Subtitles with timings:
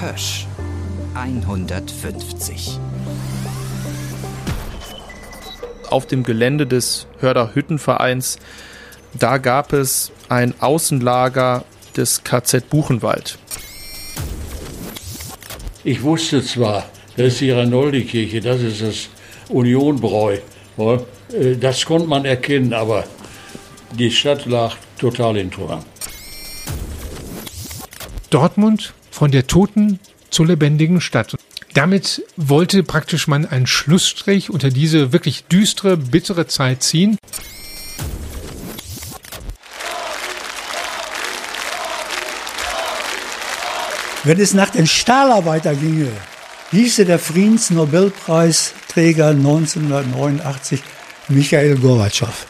[0.00, 0.46] Hösch
[1.14, 2.78] 150.
[5.90, 8.38] Auf dem Gelände des Hörder Hüttenvereins,
[9.12, 11.66] da gab es ein Außenlager
[11.98, 13.38] des KZ Buchenwald.
[15.84, 16.86] Ich wusste zwar,
[17.18, 19.08] das ist die Ranoldi-Kirche, das ist das
[19.50, 20.38] Unionbräu.
[20.78, 23.04] Äh, das konnte man erkennen, aber
[23.98, 25.84] die Stadt lag total in Trümmern.
[28.30, 31.36] Dortmund von der toten zur lebendigen Stadt.
[31.74, 37.18] Damit wollte praktisch man einen Schlussstrich unter diese wirklich düstere, bittere Zeit ziehen.
[44.24, 46.08] Wenn es nach den Stahlarbeiter ginge,
[46.70, 50.82] hieße der Friedensnobelpreisträger 1989
[51.28, 52.46] Michael Gorbatschow.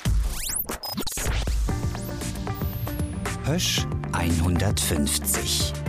[3.45, 5.80] Hösch 150.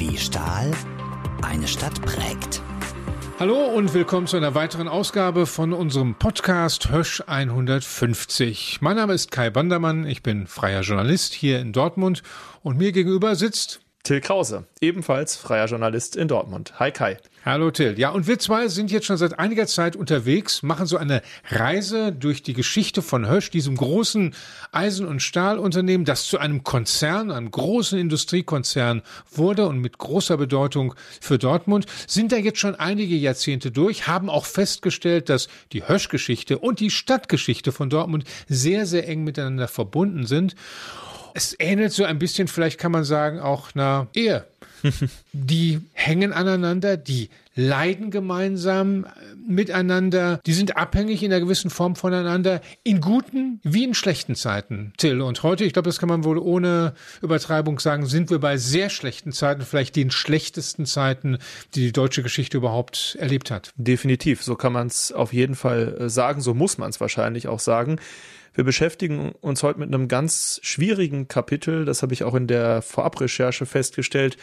[0.00, 0.70] Wie Stahl
[1.42, 2.62] eine Stadt prägt.
[3.38, 8.78] Hallo und willkommen zu einer weiteren Ausgabe von unserem Podcast Hösch 150.
[8.80, 12.22] Mein Name ist Kai Bandermann, ich bin freier Journalist hier in Dortmund
[12.62, 16.72] und mir gegenüber sitzt Till Krause, ebenfalls freier Journalist in Dortmund.
[16.80, 17.18] Hi Kai.
[17.44, 17.98] Hallo Till.
[17.98, 22.10] Ja, und wir zwei sind jetzt schon seit einiger Zeit unterwegs, machen so eine Reise
[22.10, 24.34] durch die Geschichte von Hösch, diesem großen
[24.72, 30.94] Eisen- und Stahlunternehmen, das zu einem Konzern, einem großen Industriekonzern wurde und mit großer Bedeutung
[31.20, 36.58] für Dortmund, sind da jetzt schon einige Jahrzehnte durch, haben auch festgestellt, dass die Hösch-Geschichte
[36.58, 40.56] und die Stadtgeschichte von Dortmund sehr, sehr eng miteinander verbunden sind.
[41.34, 44.44] Es ähnelt so ein bisschen, vielleicht kann man sagen, auch einer Ehe.
[45.32, 49.08] die hängen aneinander, die leiden gemeinsam äh,
[49.46, 54.92] miteinander, die sind abhängig in einer gewissen Form voneinander, in guten wie in schlechten Zeiten.
[54.96, 58.56] Till, und heute, ich glaube, das kann man wohl ohne Übertreibung sagen, sind wir bei
[58.56, 61.38] sehr schlechten Zeiten, vielleicht den schlechtesten Zeiten,
[61.74, 63.72] die die deutsche Geschichte überhaupt erlebt hat.
[63.76, 67.48] Definitiv, so kann man es auf jeden Fall äh, sagen, so muss man es wahrscheinlich
[67.48, 67.98] auch sagen.
[68.52, 72.82] Wir beschäftigen uns heute mit einem ganz schwierigen Kapitel, das habe ich auch in der
[72.82, 74.36] Vorabrecherche festgestellt,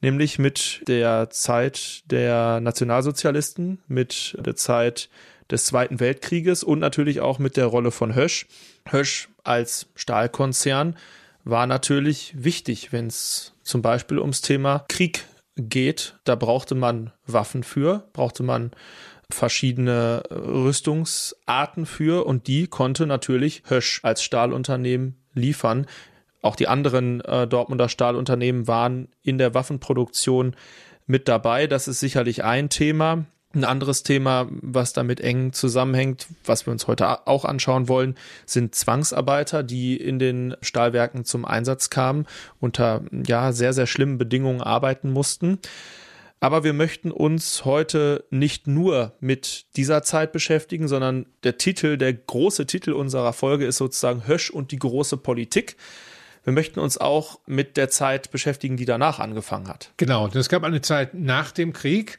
[0.00, 5.08] nämlich mit der Zeit der Nationalsozialisten, mit der Zeit
[5.50, 8.46] des Zweiten Weltkrieges und natürlich auch mit der Rolle von Hösch.
[8.88, 10.96] Hösch als Stahlkonzern
[11.44, 15.24] war natürlich wichtig, wenn es zum Beispiel ums Thema Krieg
[15.56, 16.18] geht.
[16.24, 18.72] Da brauchte man Waffen für, brauchte man
[19.30, 25.86] verschiedene äh, Rüstungsarten für und die konnte natürlich Hösch als Stahlunternehmen liefern.
[26.42, 30.54] Auch die anderen äh, Dortmunder Stahlunternehmen waren in der Waffenproduktion
[31.06, 31.66] mit dabei.
[31.66, 33.24] Das ist sicherlich ein Thema.
[33.54, 38.74] Ein anderes Thema, was damit eng zusammenhängt, was wir uns heute auch anschauen wollen, sind
[38.74, 42.26] Zwangsarbeiter, die in den Stahlwerken zum Einsatz kamen,
[42.58, 45.60] unter ja sehr sehr schlimmen Bedingungen arbeiten mussten.
[46.44, 52.12] Aber wir möchten uns heute nicht nur mit dieser Zeit beschäftigen, sondern der Titel, der
[52.12, 55.78] große Titel unserer Folge ist sozusagen Hösch und die große Politik.
[56.42, 59.92] Wir möchten uns auch mit der Zeit beschäftigen, die danach angefangen hat.
[59.96, 62.18] Genau, es gab eine Zeit nach dem Krieg.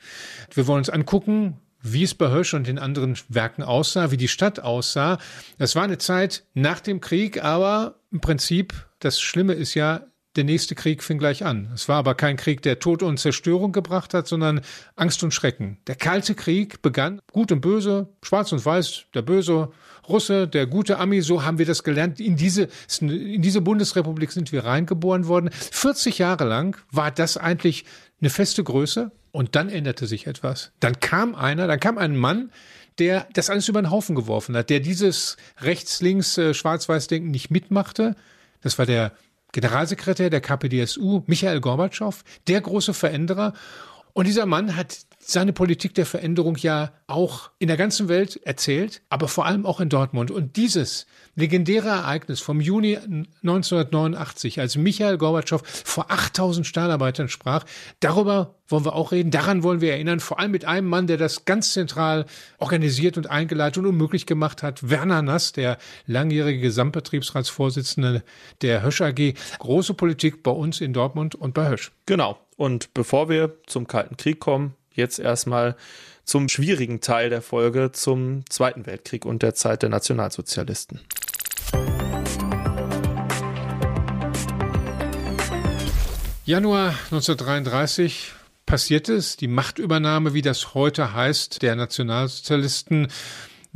[0.51, 4.27] Wir wollen uns angucken, wie es bei Hösch und den anderen Werken aussah, wie die
[4.27, 5.19] Stadt aussah.
[5.59, 10.43] Es war eine Zeit nach dem Krieg, aber im Prinzip, das Schlimme ist ja, der
[10.43, 11.69] nächste Krieg fing gleich an.
[11.73, 14.61] Es war aber kein Krieg, der Tod und Zerstörung gebracht hat, sondern
[14.95, 15.77] Angst und Schrecken.
[15.87, 19.71] Der Kalte Krieg begann, gut und böse, schwarz und weiß, der böse
[20.07, 22.19] Russe, der gute Ami, so haben wir das gelernt.
[22.19, 22.69] In diese,
[22.99, 25.49] in diese Bundesrepublik sind wir reingeboren worden.
[25.51, 27.85] 40 Jahre lang war das eigentlich
[28.21, 30.71] eine feste Größe und dann änderte sich etwas.
[30.79, 32.51] Dann kam einer, dann kam ein Mann,
[32.99, 38.15] der das alles über den Haufen geworfen hat, der dieses rechts-links äh, nicht mitmachte.
[38.61, 39.11] Das war der
[39.55, 43.53] Generalsekretär der KPDSU, Michael Gorbatschow, der große Veränderer.
[44.11, 49.01] Und dieser Mann hat seine Politik der Veränderung ja auch in der ganzen Welt erzählt,
[49.09, 50.29] aber vor allem auch in Dortmund.
[50.29, 57.65] Und dieses legendäre Ereignis vom Juni 1989, als Michael Gorbatschow vor 8000 Stahlarbeitern sprach,
[57.99, 61.17] darüber wollen wir auch reden, daran wollen wir erinnern, vor allem mit einem Mann, der
[61.17, 62.25] das ganz zentral
[62.59, 68.23] organisiert und eingeleitet und unmöglich gemacht hat, Werner Nass, der langjährige Gesamtbetriebsratsvorsitzende
[68.61, 69.33] der Hösch AG.
[69.57, 71.91] Große Politik bei uns in Dortmund und bei Hösch.
[72.05, 72.37] Genau.
[72.57, 75.75] Und bevor wir zum Kalten Krieg kommen, jetzt erstmal
[76.23, 81.01] zum schwierigen Teil der Folge, zum Zweiten Weltkrieg und der Zeit der Nationalsozialisten.
[86.45, 88.33] Januar 1933
[88.65, 93.07] passiert es, die Machtübernahme, wie das heute heißt, der Nationalsozialisten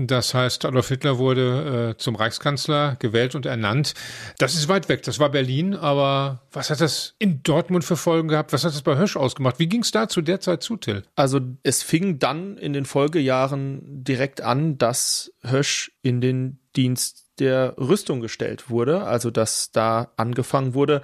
[0.01, 3.93] Das heißt, Adolf Hitler wurde äh, zum Reichskanzler gewählt und ernannt.
[4.37, 8.29] Das ist weit weg, das war Berlin, aber was hat das in Dortmund für Folgen
[8.29, 8.53] gehabt?
[8.53, 9.59] Was hat das bei Hösch ausgemacht?
[9.59, 11.03] Wie ging es da zu der Zeit zu, Till?
[11.15, 17.75] Also es fing dann in den Folgejahren direkt an, dass Hösch in den Dienst der
[17.77, 21.01] Rüstung gestellt wurde, also dass da angefangen wurde,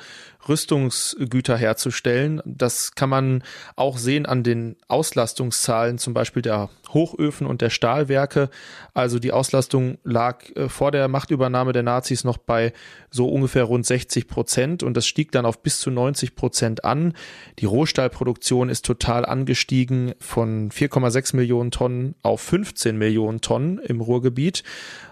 [0.48, 2.42] Rüstungsgüter herzustellen.
[2.46, 3.44] Das kann man
[3.76, 8.50] auch sehen an den Auslastungszahlen, zum Beispiel der Hochöfen und der Stahlwerke.
[8.94, 12.74] Also die Auslastung lag äh, vor der Machtübernahme der Nazis noch bei
[13.10, 17.14] so ungefähr rund 60 Prozent und das stieg dann auf bis zu 90 Prozent an.
[17.60, 24.64] Die Rohstahlproduktion ist total angestiegen von 4,6 Millionen Tonnen auf 15 Millionen Tonnen im Ruhrgebiet.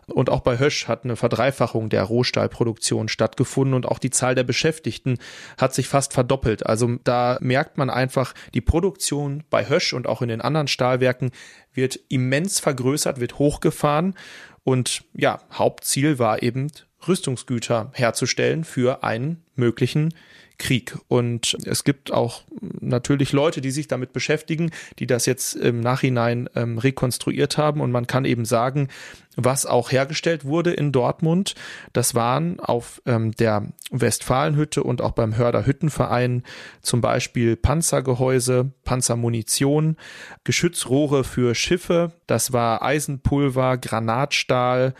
[0.08, 4.44] Und auch bei Hösch hat eine Verdreifachung der Rohstahlproduktion stattgefunden und auch die Zahl der
[4.44, 5.18] Beschäftigten
[5.58, 6.66] hat sich fast verdoppelt.
[6.66, 11.32] Also da merkt man einfach, die Produktion bei Hösch und auch in den anderen Stahlwerken
[11.74, 14.16] wird immens vergrößert, wird hochgefahren
[14.64, 16.72] und ja, Hauptziel war eben
[17.08, 20.14] Rüstungsgüter herzustellen für einen möglichen
[20.64, 20.98] Krieg.
[21.10, 22.44] Und es gibt auch
[22.80, 27.82] natürlich Leute, die sich damit beschäftigen, die das jetzt im Nachhinein ähm, rekonstruiert haben.
[27.82, 28.88] Und man kann eben sagen,
[29.36, 31.56] was auch hergestellt wurde in Dortmund,
[31.92, 36.44] das waren auf ähm, der Westfalenhütte und auch beim Hörder Hüttenverein
[36.82, 39.98] zum Beispiel Panzergehäuse, Panzermunition,
[40.46, 44.94] Geschützrohre für Schiffe, das war Eisenpulver, Granatstahl,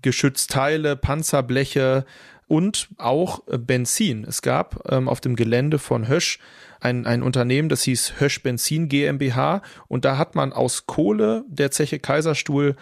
[0.00, 2.06] Geschützteile, Panzerbleche,
[2.52, 4.24] und auch äh, Benzin.
[4.28, 6.38] Es gab ähm, auf dem Gelände von Hösch
[6.80, 11.70] ein, ein Unternehmen, das hieß Hösch Benzin GmbH und da hat man aus Kohle der
[11.70, 12.76] Zeche Kaiserstuhl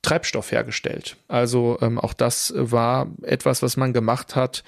[0.00, 1.18] Treibstoff hergestellt.
[1.28, 4.64] Also ähm, auch das war etwas, was man gemacht hat,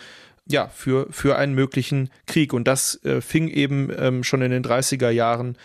[0.47, 2.53] ja, für, für einen möglichen Krieg.
[2.53, 5.56] Und das äh, fing eben ähm, schon in den 30er Jahren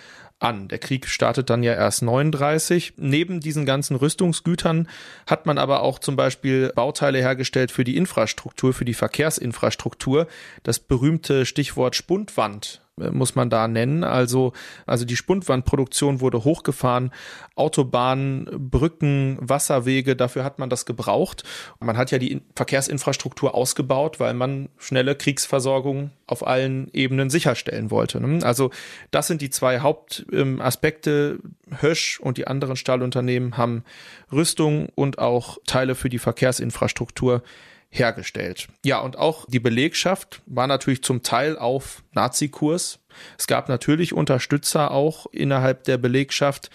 [0.42, 0.68] an.
[0.68, 2.94] Der Krieg startet dann ja erst 39.
[2.98, 4.88] Neben diesen ganzen Rüstungsgütern
[5.28, 10.28] hat man aber auch zum Beispiel Bauteile hergestellt für die Infrastruktur, für die Verkehrsinfrastruktur.
[10.64, 14.04] Das berühmte Stichwort Spundwand muss man da nennen.
[14.04, 14.54] Also,
[14.86, 17.12] also die Spundwandproduktion wurde hochgefahren.
[17.56, 21.44] Autobahnen, Brücken, Wasserwege, dafür hat man das gebraucht.
[21.80, 28.22] Man hat ja die Verkehrsinfrastruktur ausgebaut, weil man schnelle Kriegsversorgung auf allen Ebenen sicherstellen wollte.
[28.22, 28.46] Ne?
[28.46, 28.72] Also
[29.12, 31.40] das sind die zwei Hauptaspekte.
[31.80, 33.84] Hösch und die anderen Stahlunternehmen haben
[34.32, 37.44] Rüstung und auch Teile für die Verkehrsinfrastruktur
[37.92, 38.70] hergestellt.
[38.86, 43.00] Ja, und auch die Belegschaft war natürlich zum Teil auf Nazikurs.
[43.38, 46.70] Es gab natürlich Unterstützer auch innerhalb der Belegschaft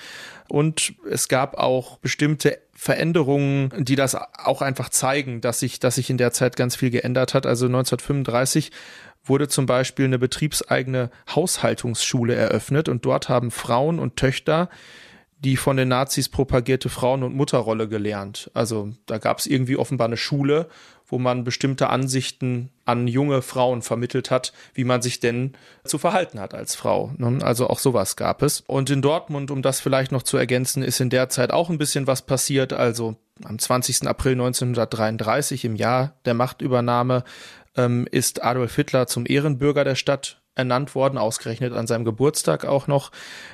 [0.48, 6.10] und es gab auch bestimmte Veränderungen, die das auch einfach zeigen, dass sich, dass sich
[6.10, 7.46] in der Zeit ganz viel geändert hat.
[7.46, 8.70] Also 1935
[9.24, 14.68] wurde zum Beispiel eine betriebseigene Haushaltungsschule eröffnet und dort haben Frauen und Töchter
[15.38, 18.50] die von den Nazis propagierte Frauen- und Mutterrolle gelernt.
[18.54, 20.68] Also da gab es irgendwie offenbar eine Schule,
[21.08, 25.54] wo man bestimmte Ansichten an junge Frauen vermittelt hat, wie man sich denn
[25.84, 27.12] zu verhalten hat als Frau.
[27.42, 28.62] Also auch sowas gab es.
[28.66, 31.78] Und in Dortmund, um das vielleicht noch zu ergänzen, ist in der Zeit auch ein
[31.78, 32.72] bisschen was passiert.
[32.72, 34.06] Also am 20.
[34.06, 37.24] April 1933 im Jahr der Machtübernahme
[37.76, 42.88] ähm, ist Adolf Hitler zum Ehrenbürger der Stadt ernannt worden, ausgerechnet an seinem Geburtstag auch
[42.88, 43.12] noch.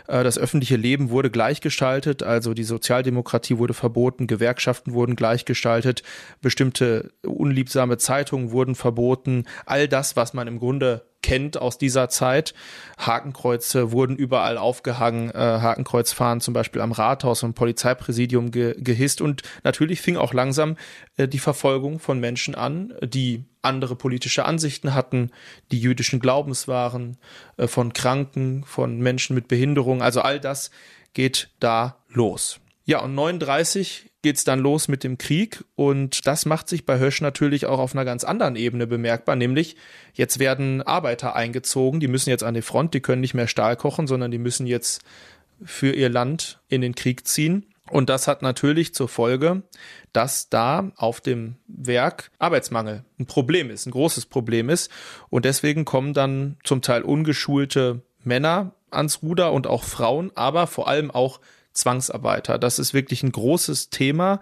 [0.09, 6.03] Äh, das öffentliche Leben wurde gleichgestaltet, also die Sozialdemokratie wurde verboten, Gewerkschaften wurden gleichgestaltet,
[6.41, 9.45] bestimmte unliebsame Zeitungen wurden verboten.
[9.67, 12.55] All das, was man im Grunde kennt aus dieser Zeit.
[12.99, 19.43] Hakenkreuze wurden überall aufgehangen, äh, Hakenkreuzfahren zum Beispiel am Rathaus und Polizeipräsidium ge gehisst und
[19.65, 20.77] natürlich fing auch langsam
[21.17, 25.31] äh, die Verfolgung von Menschen an, die andere politische Ansichten hatten,
[25.71, 27.17] die jüdischen Glaubens waren,
[27.57, 30.71] äh, von Kranken, von Menschen mit Behinderung, also all das
[31.15, 32.61] geht da los.
[32.85, 37.21] Ja, und 39 geht's dann los mit dem Krieg und das macht sich bei Hösch
[37.21, 39.77] natürlich auch auf einer ganz anderen Ebene bemerkbar, nämlich
[40.15, 43.77] jetzt werden Arbeiter eingezogen, die müssen jetzt an die Front, die können nicht mehr Stahl
[43.77, 45.03] kochen, sondern die müssen jetzt
[45.65, 47.67] für ihr Land in den Krieg ziehen.
[47.91, 49.63] Und das hat natürlich zur Folge,
[50.13, 54.91] dass da auf dem Werk Arbeitsmangel ein Problem ist, ein großes Problem ist.
[55.29, 60.89] Und deswegen kommen dann zum Teil ungeschulte Männer ans Ruder und auch Frauen, aber vor
[60.89, 61.41] allem auch
[61.73, 62.59] Zwangsarbeiter.
[62.59, 64.41] Das ist wirklich ein großes Thema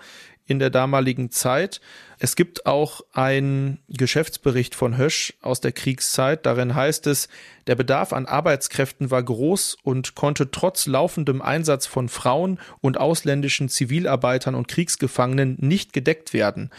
[0.51, 1.81] in der damaligen Zeit.
[2.19, 6.45] Es gibt auch einen Geschäftsbericht von Hösch aus der Kriegszeit.
[6.45, 7.29] Darin heißt es,
[7.69, 13.69] der Bedarf an Arbeitskräften war groß und konnte trotz laufendem Einsatz von Frauen und ausländischen
[13.69, 16.71] Zivilarbeitern und Kriegsgefangenen nicht gedeckt werden.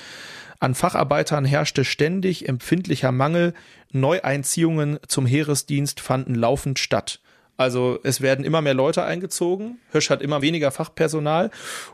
[0.60, 3.54] An Facharbeitern herrschte ständig empfindlicher Mangel.
[3.94, 7.21] Neueinziehungen zum Heeresdienst fanden laufend statt.
[7.62, 11.52] Also es werden immer mehr Leute eingezogen, Hösch hat immer weniger Fachpersonal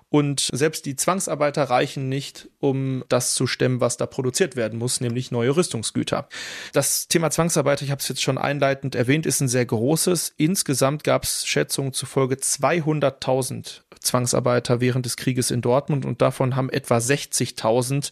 [0.09, 5.01] und selbst die Zwangsarbeiter reichen nicht, um das zu stemmen, was da produziert werden muss,
[5.01, 6.29] nämlich neue Rüstungsgüter.
[6.73, 10.33] Das Thema Zwangsarbeiter, ich habe es jetzt schon einleitend erwähnt, ist ein sehr großes.
[10.37, 16.69] Insgesamt gab es Schätzungen zufolge 200.000 Zwangsarbeiter während des Krieges in Dortmund und davon haben
[16.69, 18.11] etwa 60.000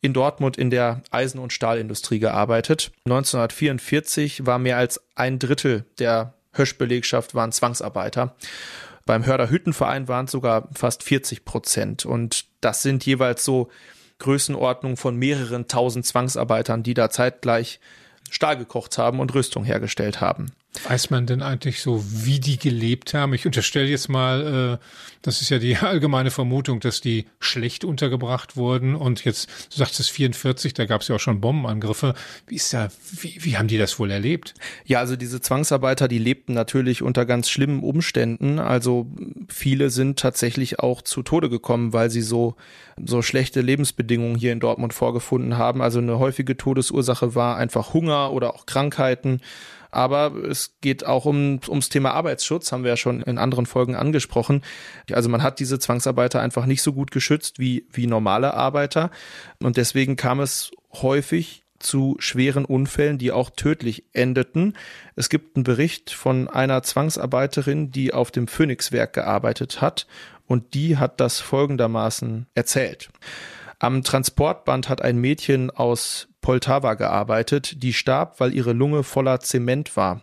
[0.00, 2.92] in Dortmund in der Eisen- und Stahlindustrie gearbeitet.
[3.06, 8.36] 1944 war mehr als ein Drittel der Höschbelegschaft waren Zwangsarbeiter.
[9.04, 12.04] Beim Hörder Hüttenverein waren es sogar fast 40 Prozent.
[12.04, 13.70] Und das sind jeweils so
[14.18, 17.80] Größenordnungen von mehreren tausend Zwangsarbeitern, die da zeitgleich
[18.30, 20.52] Stahl gekocht haben und Rüstung hergestellt haben.
[20.84, 23.34] Weiß man denn eigentlich so, wie die gelebt haben?
[23.34, 24.86] Ich unterstelle jetzt mal, äh,
[25.22, 29.98] das ist ja die allgemeine Vermutung, dass die schlecht untergebracht wurden und jetzt, du sagst
[30.00, 32.14] es 44, da gab es ja auch schon Bombenangriffe.
[32.46, 32.88] Wie ist da,
[33.20, 34.54] wie, wie haben die das wohl erlebt?
[34.84, 38.58] Ja, also diese Zwangsarbeiter, die lebten natürlich unter ganz schlimmen Umständen.
[38.58, 39.06] Also
[39.48, 42.56] viele sind tatsächlich auch zu Tode gekommen, weil sie so,
[43.04, 45.82] so schlechte Lebensbedingungen hier in Dortmund vorgefunden haben.
[45.82, 49.40] Also eine häufige Todesursache war einfach Hunger oder auch Krankheiten.
[49.96, 53.96] Aber es geht auch um, ums Thema Arbeitsschutz, haben wir ja schon in anderen Folgen
[53.96, 54.60] angesprochen.
[55.10, 59.10] Also man hat diese Zwangsarbeiter einfach nicht so gut geschützt wie, wie normale Arbeiter.
[59.62, 64.74] Und deswegen kam es häufig zu schweren Unfällen, die auch tödlich endeten.
[65.14, 70.06] Es gibt einen Bericht von einer Zwangsarbeiterin, die auf dem Phoenixwerk gearbeitet hat
[70.46, 73.08] und die hat das folgendermaßen erzählt.
[73.78, 79.96] Am Transportband hat ein Mädchen aus Poltava gearbeitet, die starb, weil ihre Lunge voller Zement
[79.96, 80.22] war.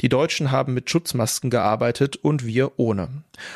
[0.00, 3.08] Die Deutschen haben mit Schutzmasken gearbeitet und wir ohne.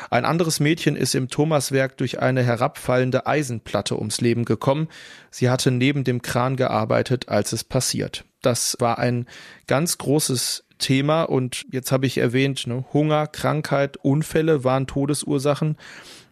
[0.09, 4.89] Ein anderes Mädchen ist im Thomaswerk durch eine herabfallende Eisenplatte ums Leben gekommen.
[5.29, 8.25] Sie hatte neben dem Kran gearbeitet, als es passiert.
[8.41, 9.27] Das war ein
[9.67, 15.77] ganz großes Thema und jetzt habe ich erwähnt, ne, Hunger, Krankheit, Unfälle waren Todesursachen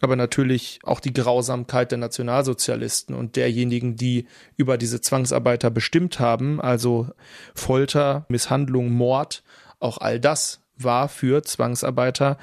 [0.02, 6.62] aber natürlich auch die Grausamkeit der Nationalsozialisten und derjenigen, die über diese Zwangsarbeiter bestimmt haben,
[6.62, 7.10] also
[7.56, 9.44] Folter, Misshandlung, Mord,
[9.80, 12.38] auch all das war für Zwangsarbeiter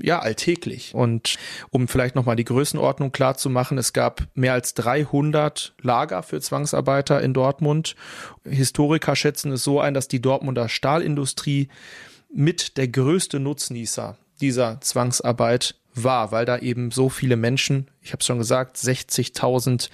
[0.00, 0.94] ja alltäglich.
[0.94, 1.36] Und
[1.70, 6.40] um vielleicht nochmal die Größenordnung klar zu machen, es gab mehr als 300 Lager für
[6.40, 7.96] Zwangsarbeiter in Dortmund.
[8.44, 11.68] Historiker schätzen es so ein, dass die Dortmunder Stahlindustrie
[12.32, 18.22] mit der größte Nutznießer dieser Zwangsarbeit war, weil da eben so viele Menschen, ich habe
[18.22, 19.90] schon gesagt, 60.000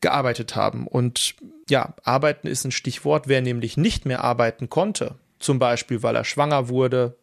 [0.00, 0.86] gearbeitet haben.
[0.86, 1.34] Und
[1.68, 3.28] ja, arbeiten ist ein Stichwort.
[3.28, 7.16] Wer nämlich nicht mehr arbeiten konnte, zum Beispiel weil er schwanger wurde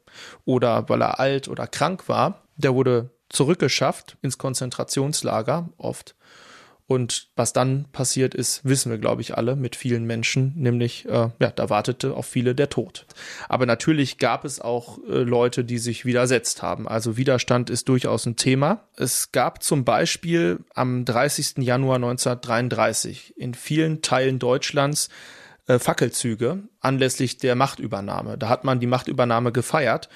[0.46, 6.16] oder weil er alt oder krank war, der wurde zurückgeschafft ins Konzentrationslager oft
[6.88, 11.30] und was dann passiert ist, wissen wir, glaube ich, alle mit vielen Menschen, nämlich, äh,
[11.38, 13.06] ja, da wartete auf viele der Tod.
[13.50, 16.88] Aber natürlich gab es auch äh, Leute, die sich widersetzt haben.
[16.88, 18.88] Also Widerstand ist durchaus ein Thema.
[18.96, 21.58] Es gab zum Beispiel am 30.
[21.58, 25.10] Januar 1933 in vielen Teilen Deutschlands
[25.68, 28.38] äh, Fackelzüge anlässlich der Machtübernahme.
[28.38, 30.08] Da hat man die Machtübernahme gefeiert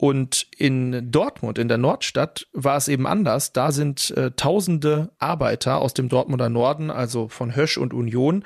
[0.00, 3.52] und in Dortmund, in der Nordstadt, war es eben anders.
[3.52, 8.42] Da sind äh, tausende Arbeiter aus dem Dortmunder Norden, also von Hösch und Union,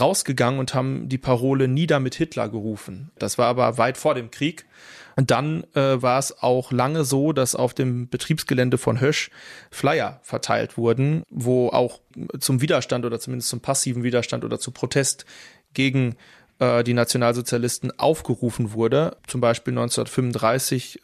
[0.00, 3.12] rausgegangen und haben die Parole Nieder mit Hitler gerufen.
[3.20, 4.66] Das war aber weit vor dem Krieg.
[5.14, 9.30] Und dann äh, war es auch lange so, dass auf dem Betriebsgelände von Hösch
[9.70, 12.00] Flyer verteilt wurden, wo auch
[12.40, 15.24] zum Widerstand oder zumindest zum passiven Widerstand oder zu Protest
[15.72, 16.16] gegen
[16.58, 21.00] äh, die Nationalsozialisten aufgerufen wurde, zum Beispiel 1935.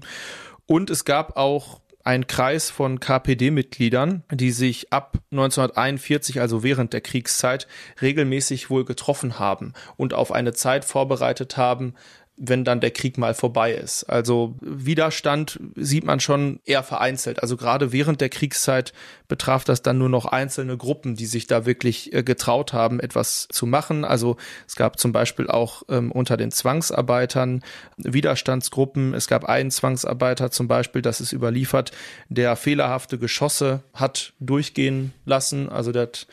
[0.66, 7.00] Und es gab auch einen Kreis von KPD-Mitgliedern, die sich ab 1941, also während der
[7.00, 7.66] Kriegszeit,
[8.02, 11.94] regelmäßig wohl getroffen haben und auf eine Zeit vorbereitet haben,
[12.36, 14.04] wenn dann der Krieg mal vorbei ist.
[14.04, 17.40] Also Widerstand sieht man schon eher vereinzelt.
[17.40, 18.92] Also gerade während der Kriegszeit
[19.28, 23.46] betraf das dann nur noch einzelne Gruppen, die sich da wirklich äh, getraut haben, etwas
[23.50, 24.04] zu machen.
[24.04, 24.36] Also
[24.66, 27.62] es gab zum Beispiel auch ähm, unter den Zwangsarbeitern
[27.98, 29.14] Widerstandsgruppen.
[29.14, 31.92] Es gab einen Zwangsarbeiter zum Beispiel, das ist überliefert,
[32.28, 35.68] der fehlerhafte Geschosse hat durchgehen lassen.
[35.68, 36.26] Also der hat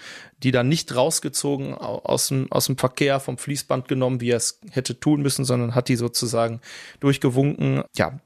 [0.43, 4.59] die dann nicht rausgezogen aus dem, aus dem Verkehr vom Fließband genommen, wie er es
[4.71, 6.61] hätte tun müssen, sondern hat die sozusagen
[6.99, 7.83] durchgewunken.
[7.95, 8.19] Ja,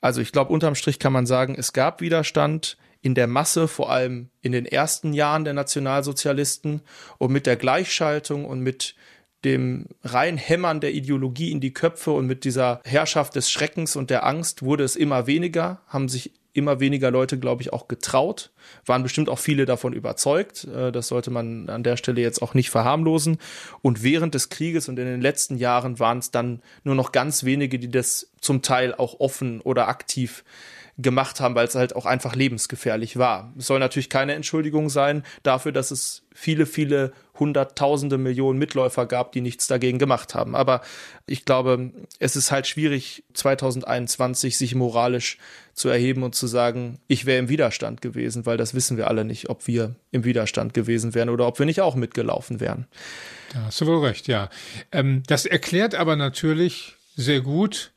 [0.00, 3.90] also ich glaube, unterm Strich kann man sagen, es gab Widerstand in der Masse, vor
[3.90, 6.82] allem in den ersten Jahren der Nationalsozialisten
[7.18, 8.94] und mit der Gleichschaltung und mit
[9.44, 14.24] dem Reinhämmern der Ideologie in die Köpfe und mit dieser Herrschaft des Schreckens und der
[14.24, 18.50] Angst wurde es immer weniger, haben sich immer weniger Leute, glaube ich, auch getraut.
[18.84, 20.64] Waren bestimmt auch viele davon überzeugt.
[20.64, 23.38] Äh, das sollte man an der Stelle jetzt auch nicht verharmlosen.
[23.80, 27.44] Und während des Krieges und in den letzten Jahren waren es dann nur noch ganz
[27.44, 30.44] wenige, die das zum Teil auch offen oder aktiv
[30.98, 33.52] gemacht haben, weil es halt auch einfach lebensgefährlich war.
[33.56, 37.12] Es soll natürlich keine Entschuldigung sein dafür, dass es viele, viele
[37.42, 40.54] hunderttausende Millionen Mitläufer gab, die nichts dagegen gemacht haben.
[40.54, 40.80] Aber
[41.26, 45.38] ich glaube, es ist halt schwierig, 2021 sich moralisch
[45.74, 49.24] zu erheben und zu sagen, ich wäre im Widerstand gewesen, weil das wissen wir alle
[49.24, 52.86] nicht, ob wir im Widerstand gewesen wären oder ob wir nicht auch mitgelaufen wären.
[53.52, 54.48] Da hast du wohl recht, ja.
[54.92, 57.92] Ähm, das erklärt aber natürlich sehr gut,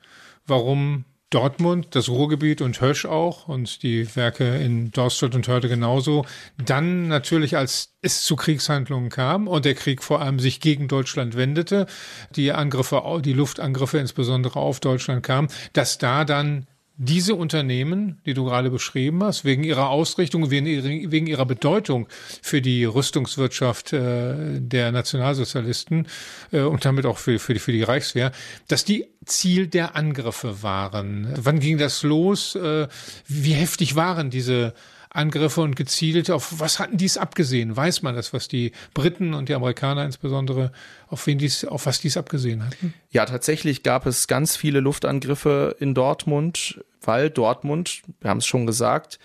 [0.47, 6.25] warum Dortmund, das Ruhrgebiet und Hösch auch und die Werke in Dorststadt und Hörde genauso.
[6.63, 11.35] Dann natürlich, als es zu Kriegshandlungen kam und der Krieg vor allem sich gegen Deutschland
[11.35, 11.87] wendete,
[12.35, 16.67] die Angriffe, die Luftangriffe insbesondere auf Deutschland kamen, dass da dann
[16.97, 22.07] diese Unternehmen, die du gerade beschrieben hast, wegen ihrer Ausrichtung, wegen, ihrer Bedeutung
[22.41, 26.07] für die Rüstungswirtschaft äh, der Nationalsozialisten
[26.51, 28.31] äh, und damit auch für, für, die, für die Reichswehr,
[28.67, 31.33] dass die Ziel der Angriffe waren.
[31.35, 32.55] Wann ging das los?
[32.55, 32.87] Äh,
[33.27, 34.73] wie heftig waren diese
[35.15, 37.75] Angriffe und gezielt auf was hatten dies abgesehen?
[37.75, 40.71] Weiß man das, was die Briten und die Amerikaner insbesondere
[41.07, 42.93] auf wen dies, auf was dies abgesehen hatten?
[43.11, 48.65] Ja, tatsächlich gab es ganz viele Luftangriffe in Dortmund, weil Dortmund, wir haben es schon
[48.65, 49.19] gesagt,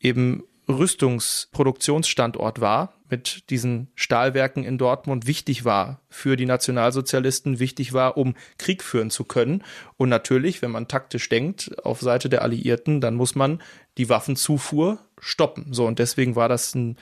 [0.00, 8.16] eben Rüstungsproduktionsstandort war, mit diesen Stahlwerken in Dortmund wichtig war für die Nationalsozialisten, wichtig war,
[8.16, 9.62] um Krieg führen zu können.
[9.96, 13.60] Und natürlich, wenn man taktisch denkt, auf Seite der Alliierten, dann muss man
[13.98, 15.72] die Waffenzufuhr stoppen.
[15.72, 16.96] So, und deswegen war das ein,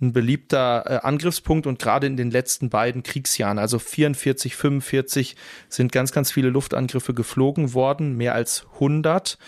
[0.00, 5.36] ein beliebter äh, Angriffspunkt und gerade in den letzten beiden Kriegsjahren, also 44, 45,
[5.68, 9.38] sind ganz, ganz viele Luftangriffe geflogen worden, mehr als 100.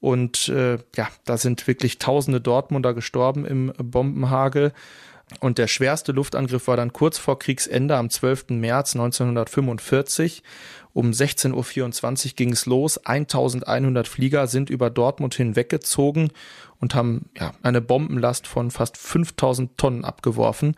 [0.00, 4.72] Und äh, ja, da sind wirklich tausende Dortmunder gestorben im Bombenhagel.
[5.38, 8.50] Und der schwerste Luftangriff war dann kurz vor Kriegsende am 12.
[8.50, 10.42] März 1945.
[10.92, 12.98] Um 16.24 Uhr ging es los.
[12.98, 16.32] 1100 Flieger sind über Dortmund hinweggezogen
[16.80, 20.74] und haben ja, eine Bombenlast von fast 5000 Tonnen abgeworfen.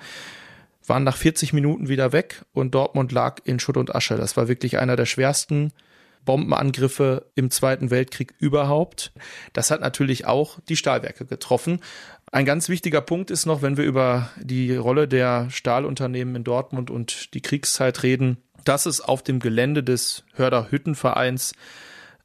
[0.86, 4.16] Waren nach 40 Minuten wieder weg und Dortmund lag in Schutt und Asche.
[4.16, 5.72] Das war wirklich einer der schwersten
[6.24, 9.12] Bombenangriffe im Zweiten Weltkrieg überhaupt.
[9.52, 11.80] Das hat natürlich auch die Stahlwerke getroffen.
[12.34, 16.90] Ein ganz wichtiger Punkt ist noch, wenn wir über die Rolle der Stahlunternehmen in Dortmund
[16.90, 21.52] und die Kriegszeit reden, dass es auf dem Gelände des Hörder Hüttenvereins,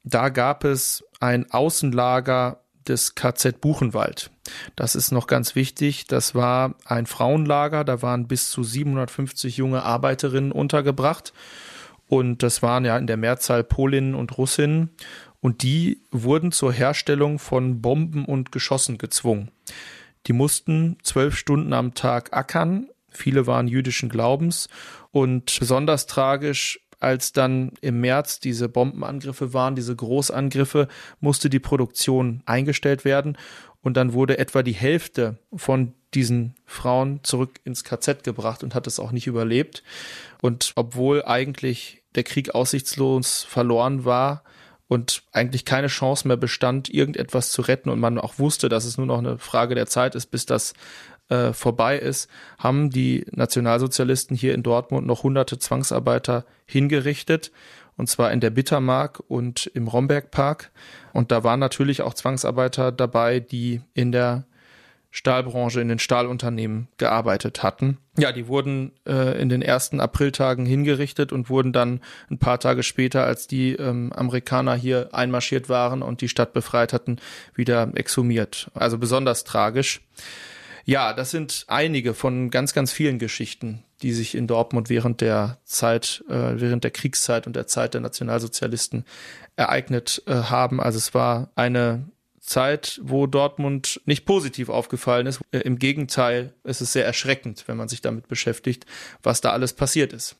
[0.06, 4.32] da gab es ein Außenlager des KZ Buchenwald.
[4.78, 6.08] Das ist noch ganz wichtig.
[6.08, 7.84] Das war ein Frauenlager.
[7.84, 11.34] Da waren bis zu 750 junge Arbeiterinnen untergebracht.
[12.08, 14.90] Und das waren ja in der Mehrzahl Polinnen und Russinnen.
[15.42, 19.52] Und die wurden zur Herstellung von Bomben und Geschossen gezwungen.
[20.28, 22.88] Die mussten zwölf Stunden am Tag ackern.
[23.10, 24.68] Viele waren jüdischen Glaubens.
[25.12, 30.88] Und besonders tragisch, als dann im März diese Bombenangriffe waren, diese Großangriffe,
[31.20, 33.38] musste die Produktion eingestellt werden.
[33.82, 38.88] Und dann wurde etwa die Hälfte von diesen Frauen zurück ins KZ gebracht und hat
[38.88, 39.84] es auch nicht überlebt.
[40.42, 44.44] Und obwohl eigentlich der Krieg aussichtslos verloren war
[44.88, 48.98] und eigentlich keine Chance mehr bestand, irgendetwas zu retten und man auch wusste, dass es
[48.98, 50.74] nur noch eine Frage der Zeit ist, bis das
[51.30, 57.52] äh, vorbei ist, haben die Nationalsozialisten hier in Dortmund noch hunderte Zwangsarbeiter hingerichtet
[57.98, 60.72] und zwar in der Bittermark und im Rombergpark.
[61.14, 64.46] Und da waren natürlich auch Zwangsarbeiter dabei, die in der
[65.12, 67.98] Stahlbranche, in den Stahlunternehmen gearbeitet hatten.
[68.18, 72.84] Ja, die wurden äh, in den ersten Apriltagen hingerichtet und wurden dann ein paar Tage
[72.84, 77.18] später, als die ähm, Amerikaner hier einmarschiert waren und die Stadt befreit hatten,
[77.56, 78.70] wieder exhumiert.
[78.74, 80.02] Also besonders tragisch.
[80.86, 85.58] Ja, das sind einige von ganz, ganz vielen Geschichten, die sich in Dortmund während der
[85.66, 89.04] Zeit, äh, während der Kriegszeit und der Zeit der Nationalsozialisten
[89.58, 90.80] ereignet äh, haben.
[90.80, 92.08] Also es war eine
[92.48, 95.42] Zeit, wo Dortmund nicht positiv aufgefallen ist.
[95.52, 98.86] Äh, Im Gegenteil, es ist sehr erschreckend, wenn man sich damit beschäftigt,
[99.22, 100.38] was da alles passiert ist.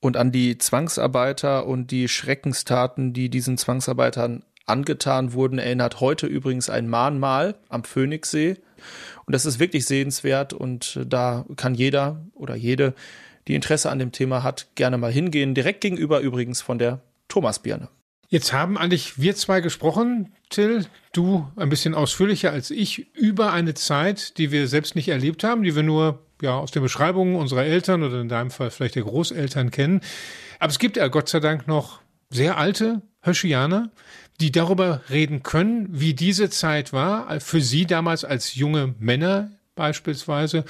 [0.00, 6.70] Und an die Zwangsarbeiter und die Schreckenstaten, die diesen Zwangsarbeitern angetan wurden, erinnert heute übrigens
[6.70, 8.56] ein Mahnmal am Phoenixsee.
[9.26, 12.94] Und das ist wirklich sehenswert und da kann jeder oder jede,
[13.48, 15.54] die Interesse an dem Thema hat, gerne mal hingehen.
[15.54, 17.88] Direkt gegenüber übrigens von der Thomasbirne.
[18.30, 23.74] Jetzt haben eigentlich wir zwei gesprochen, Till, du ein bisschen ausführlicher als ich, über eine
[23.74, 27.64] Zeit, die wir selbst nicht erlebt haben, die wir nur ja aus den Beschreibungen unserer
[27.64, 30.00] Eltern oder in deinem Fall vielleicht der Großeltern kennen.
[30.60, 33.90] Aber es gibt ja Gott sei Dank noch sehr alte Höschianer,
[34.38, 40.64] die darüber reden können, wie diese Zeit war, für sie damals als junge Männer beispielsweise.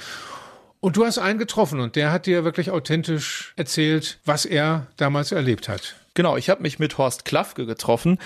[0.79, 5.31] Und du hast einen getroffen und der hat dir wirklich authentisch erzählt, was er damals
[5.31, 6.00] erlebt hat.
[6.13, 8.17] Genau, ich habe mich mit Horst Klafke getroffen.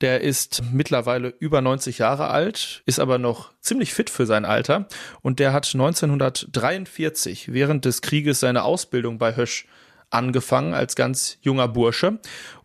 [0.00, 4.86] Der ist mittlerweile über 90 Jahre alt, ist aber noch ziemlich fit für sein Alter
[5.20, 9.66] und der hat 1943 während des Krieges seine Ausbildung bei Hösch
[10.10, 12.18] angefangen als ganz junger Bursche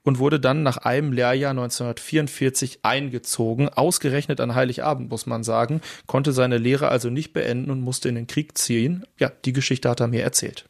[0.04, 3.70] und wurde dann nach einem Lehrjahr 1944 eingezogen.
[3.70, 8.16] Ausgerechnet an Heiligabend, muss man sagen, konnte seine Lehre also nicht beenden und musste in
[8.16, 9.06] den Krieg ziehen.
[9.18, 10.66] Ja, die Geschichte hat er mir erzählt.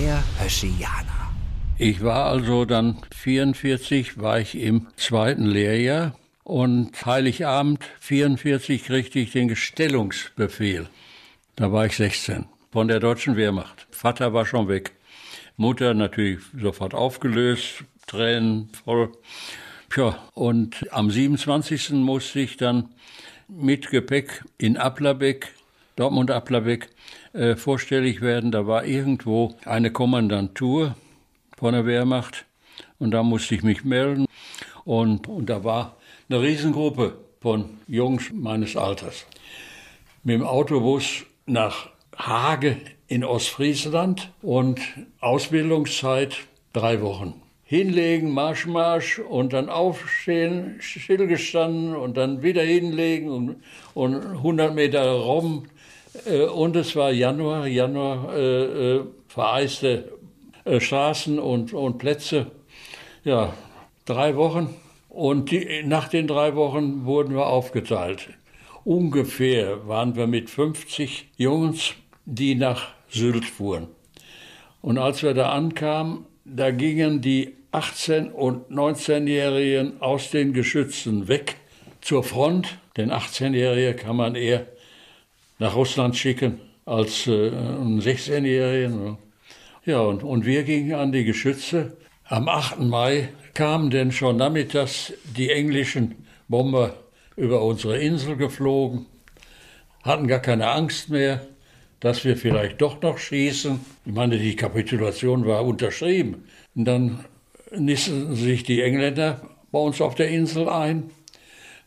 [0.00, 1.32] Der Höschianer.
[1.76, 9.32] Ich war also dann 44, war ich im zweiten Lehrjahr und Heiligabend 44 kriegte ich
[9.32, 10.86] den Gestellungsbefehl.
[11.56, 13.88] Da war ich 16 von der deutschen Wehrmacht.
[13.90, 14.92] Vater war schon weg.
[15.56, 19.10] Mutter natürlich sofort aufgelöst, Tränen voll.
[19.90, 21.90] Tja, und am 27.
[21.90, 22.90] musste ich dann
[23.48, 25.52] mit Gepäck in Applerbeck,
[25.98, 26.88] Dortmund-Applerbeck,
[27.32, 28.52] äh, vorstellig werden.
[28.52, 30.94] Da war irgendwo eine Kommandantur
[31.56, 32.46] von der Wehrmacht
[32.98, 34.26] und da musste ich mich melden.
[34.84, 35.96] Und, und da war
[36.28, 39.26] eine Riesengruppe von Jungs meines Alters.
[40.22, 44.80] Mit dem Autobus nach Hage in Ostfriesland und
[45.20, 46.36] Ausbildungszeit
[46.72, 47.34] drei Wochen.
[47.64, 53.56] Hinlegen, Marsch, Marsch und dann aufstehen, stillgestanden und dann wieder hinlegen und,
[53.94, 55.66] und 100 Meter rum.
[56.26, 60.12] Äh, und es war Januar, Januar, äh, äh, vereiste
[60.64, 62.46] äh, Straßen und, und Plätze.
[63.24, 63.54] Ja,
[64.04, 64.74] drei Wochen.
[65.08, 68.28] Und die, nach den drei Wochen wurden wir aufgeteilt.
[68.84, 71.94] Ungefähr waren wir mit 50 Jungs
[72.24, 73.88] die nach Sylt fuhren.
[74.82, 81.56] Und als wir da ankamen, da gingen die 18- und 19-Jährigen aus den Geschützen weg
[82.00, 82.78] zur Front.
[82.96, 84.66] Den 18-Jährigen kann man eher
[85.58, 89.18] nach Russland schicken als äh, einen 16-Jährigen.
[89.84, 91.96] Ja, und, und wir gingen an die Geschütze.
[92.24, 92.80] Am 8.
[92.80, 96.14] Mai kamen denn schon nachmittags die englischen
[96.48, 96.94] Bomber
[97.36, 99.06] über unsere Insel geflogen,
[100.02, 101.40] hatten gar keine Angst mehr
[102.00, 103.80] dass wir vielleicht doch noch schießen.
[104.06, 106.44] Ich meine, die Kapitulation war unterschrieben.
[106.74, 107.24] Und dann
[107.72, 109.42] nissen sich die Engländer
[109.72, 111.10] bei uns auf der Insel ein.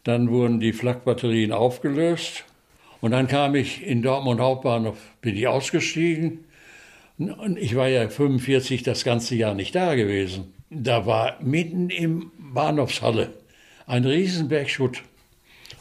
[0.04, 2.44] Dann wurden die Flakbatterien aufgelöst.
[3.02, 6.46] Und dann kam ich in Dortmund Hauptbahnhof, bin ich ausgestiegen.
[7.18, 10.54] Und ich war ja 45 das ganze Jahr nicht da gewesen.
[10.70, 13.34] Da war mitten im Bahnhofshalle
[13.86, 15.04] ein Riesenberg Schutt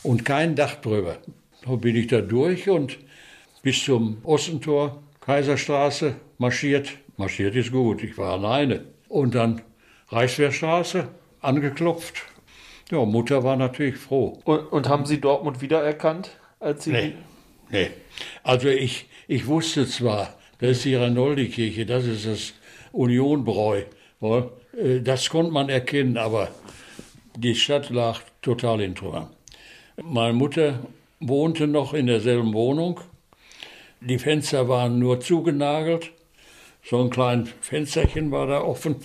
[0.02, 1.18] und kein Dach drüber.
[1.64, 2.98] Da bin ich da durch und
[3.62, 6.90] bis zum Ostentor, Kaiserstraße, marschiert.
[7.16, 8.84] Marschiert ist gut, ich war alleine.
[9.08, 9.60] Und dann
[10.08, 11.08] Reichswehrstraße,
[11.40, 12.22] angeklopft.
[12.90, 14.40] Ja, Mutter war natürlich froh.
[14.44, 16.39] Und, und haben Sie Dortmund wiedererkannt?
[16.60, 17.12] Als Sie nee,
[17.70, 17.90] nee.
[18.42, 22.52] Also ich, ich wusste zwar, das ist die Ranoldi-Kirche, das ist das
[22.92, 23.82] Unionbräu.
[24.20, 26.48] Äh, das konnte man erkennen, aber
[27.36, 29.30] die Stadt lag total in Trümmern.
[30.02, 30.80] Meine Mutter
[31.18, 33.00] wohnte noch in derselben Wohnung
[34.00, 36.12] die Fenster waren nur zugenagelt.
[36.82, 38.96] So ein kleines Fensterchen war da offen.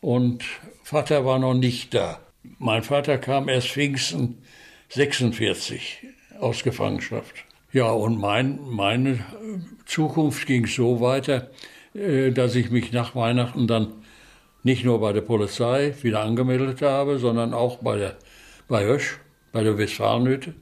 [0.00, 0.44] Und
[0.84, 2.20] Vater war noch nicht da.
[2.58, 4.42] Mein Vater kam erst Pfingsten
[4.90, 6.06] 46
[6.42, 7.44] aus Gefangenschaft.
[7.72, 9.20] Ja, und mein, meine
[9.86, 11.50] Zukunft ging so weiter,
[11.94, 13.92] äh, dass ich mich nach Weihnachten dann
[14.62, 18.16] nicht nur bei der Polizei wieder angemeldet habe, sondern auch bei der
[18.68, 19.18] bei Hösch,
[19.52, 20.54] bei der Westfalenhütte.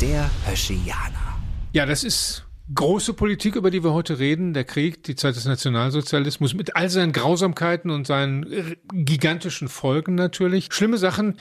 [0.00, 1.38] Der Höschianer.
[1.72, 2.44] Ja, das ist
[2.74, 4.54] große Politik, über die wir heute reden.
[4.54, 10.72] Der Krieg, die Zeit des Nationalsozialismus mit all seinen Grausamkeiten und seinen gigantischen Folgen natürlich.
[10.72, 11.36] Schlimme Sachen.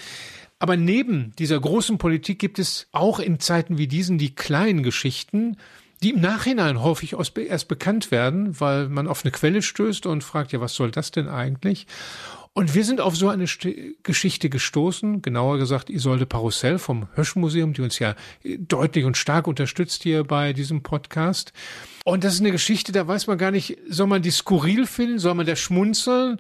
[0.60, 5.58] Aber neben dieser großen Politik gibt es auch in Zeiten wie diesen die kleinen Geschichten,
[6.04, 10.52] die im Nachhinein häufig erst bekannt werden, weil man auf eine Quelle stößt und fragt,
[10.52, 11.88] ja, was soll das denn eigentlich?
[12.54, 13.68] Und wir sind auf so eine St
[14.04, 20.04] Geschichte gestoßen, genauer gesagt Isolde Parussell vom Höschmuseum, die uns ja deutlich und stark unterstützt
[20.04, 21.54] hier bei diesem Podcast.
[22.04, 25.20] Und das ist eine Geschichte, da weiß man gar nicht, soll man die skurril finden,
[25.20, 26.40] soll man da schmunzeln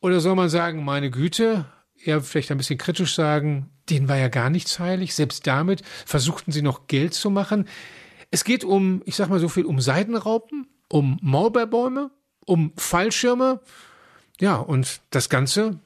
[0.00, 1.66] oder soll man sagen, meine Güte,
[2.02, 6.52] eher vielleicht ein bisschen kritisch sagen, denen war ja gar nichts heilig, selbst damit versuchten
[6.52, 7.68] sie noch Geld zu machen.
[8.30, 12.10] Es geht um, ich sag mal so viel, um Seidenraupen, um Maulbeerbäume,
[12.46, 13.60] um Fallschirme,
[14.40, 15.78] ja, und das Ganze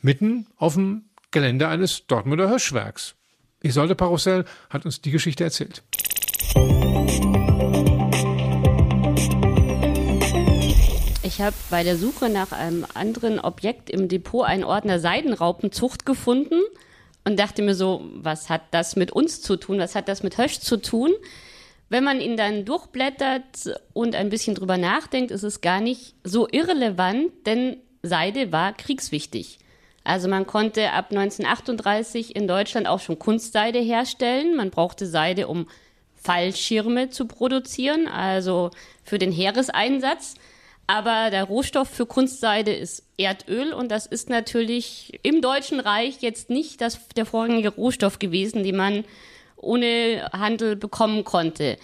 [0.00, 3.14] mitten auf dem Gelände eines Dortmunder Hirschwerks.
[3.62, 5.82] Isolde Parussell hat uns die Geschichte erzählt.
[11.22, 16.60] Ich habe bei der Suche nach einem anderen Objekt im Depot einen Ordner Seidenraupenzucht gefunden
[17.24, 19.78] und dachte mir so, was hat das mit uns zu tun?
[19.78, 21.12] Was hat das mit Hösch zu tun?
[21.88, 26.48] Wenn man ihn dann durchblättert und ein bisschen drüber nachdenkt, ist es gar nicht so
[26.50, 29.58] irrelevant, denn Seide war kriegswichtig.
[30.04, 34.56] Also man konnte ab 1938 in Deutschland auch schon Kunstseide herstellen.
[34.56, 35.68] Man brauchte Seide, um
[36.16, 38.70] Fallschirme zu produzieren, also
[39.04, 40.34] für den Heereseinsatz.
[40.86, 46.50] Aber der Rohstoff für Kunstseide ist Erdöl und das ist natürlich im Deutschen Reich jetzt
[46.50, 49.04] nicht das, der vorrangige Rohstoff gewesen, den man
[49.56, 51.78] ohne Handel bekommen konnte.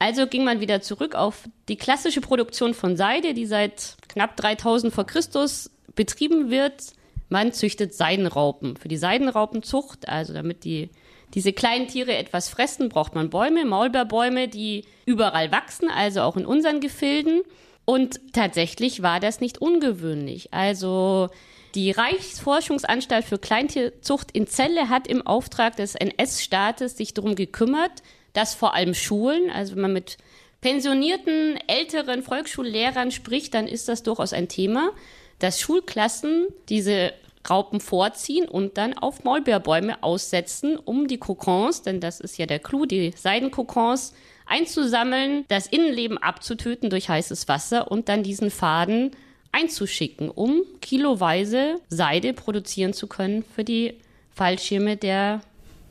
[0.00, 4.92] Also ging man wieder zurück auf die klassische Produktion von Seide, die seit knapp 3000
[4.92, 6.94] vor Christus betrieben wird.
[7.28, 8.78] Man züchtet Seidenraupen.
[8.78, 10.88] Für die Seidenraupenzucht, also damit die
[11.34, 16.46] diese kleinen Tiere etwas fressen, braucht man Bäume, Maulbeerbäume, die überall wachsen, also auch in
[16.46, 17.42] unseren Gefilden.
[17.84, 20.52] Und tatsächlich war das nicht ungewöhnlich.
[20.52, 21.28] Also
[21.74, 28.54] die Reichsforschungsanstalt für Kleintierzucht in Celle hat im Auftrag des NS-Staates sich darum gekümmert, dass
[28.54, 30.16] vor allem Schulen, also wenn man mit
[30.60, 34.92] pensionierten älteren Volksschullehrern spricht, dann ist das durchaus ein Thema,
[35.38, 37.12] dass Schulklassen diese
[37.48, 42.58] Raupen vorziehen und dann auf Maulbeerbäume aussetzen, um die Kokons, denn das ist ja der
[42.58, 44.12] Clou, die Seidenkokons,
[44.46, 49.12] einzusammeln, das Innenleben abzutöten durch heißes Wasser und dann diesen Faden
[49.52, 53.94] einzuschicken, um kiloweise Seide produzieren zu können für die
[54.34, 55.40] Fallschirme der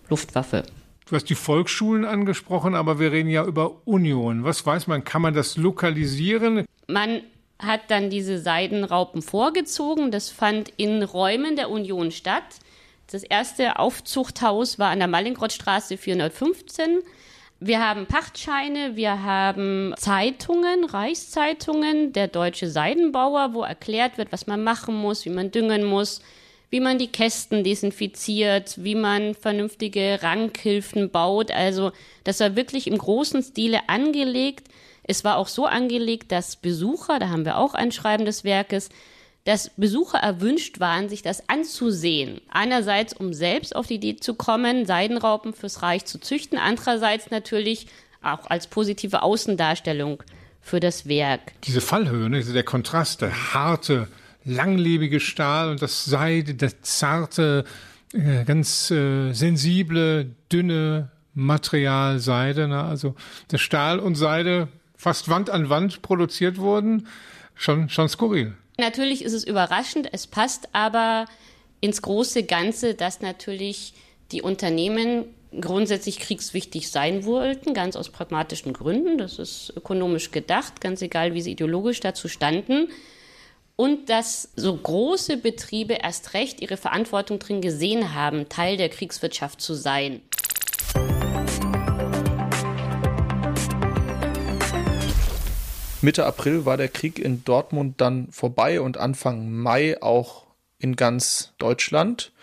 [0.09, 0.63] Luftwaffe.
[1.09, 4.43] Du hast die Volksschulen angesprochen, aber wir reden ja über Union.
[4.43, 5.03] Was weiß man?
[5.03, 6.65] Kann man das lokalisieren?
[6.87, 7.23] Man
[7.57, 10.11] hat dann diese Seidenraupen vorgezogen.
[10.11, 12.43] Das fand in Räumen der Union statt.
[13.09, 16.99] Das erste Aufzuchthaus war an der Mallinckrodtstraße 415.
[17.59, 24.63] Wir haben Pachtscheine, wir haben Zeitungen, Reichszeitungen, der deutsche Seidenbauer, wo erklärt wird, was man
[24.63, 26.21] machen muss, wie man düngen muss,
[26.69, 31.51] wie man die Kästen desinfiziert, wie man vernünftige Rankhilfen baut.
[31.51, 31.91] Also
[32.23, 34.67] das war wirklich im großen Stile angelegt.
[35.03, 38.89] Es war auch so angelegt, dass Besucher, da haben wir auch ein Schreiben des Werkes,
[39.45, 42.41] dass Besucher erwünscht waren, sich das anzusehen.
[42.49, 47.87] Einerseits, um selbst auf die Idee zu kommen, Seidenraupen fürs Reich zu züchten, andererseits natürlich
[48.21, 50.21] auch als positive Außendarstellung
[50.61, 51.53] für das Werk.
[51.63, 54.07] Diese Fallhöhe, ne, der Kontrast, der harte,
[54.49, 57.65] langlebige Stahl und das Seide, das zarte,
[58.13, 62.83] äh, ganz äh, sensible, dünne Material Seide, ne?
[62.83, 63.15] also
[63.51, 67.07] der Stahl und Seide fast Wand an Wand produziert wurden,
[67.55, 68.53] schon, schon skurril.
[68.77, 71.25] Natürlich ist es überraschend, es passt aber
[71.81, 73.93] ins große Ganze, dass natürlich
[74.31, 75.25] die Unternehmen
[75.59, 79.17] grundsätzlich kriegswichtig sein wollten, ganz aus pragmatischen Gründen.
[79.17, 82.89] Das ist ökonomisch gedacht, ganz egal, wie sie ideologisch dazu standen.
[83.79, 89.61] Und dass so große Betriebe erst recht ihre Verantwortung drin gesehen haben, Teil der Kriegswirtschaft
[89.61, 90.19] zu sein.
[96.01, 101.53] Mitte April war der Krieg in Dortmund dann vorbei und Anfang Mai auch in ganz
[101.57, 102.33] Deutschland.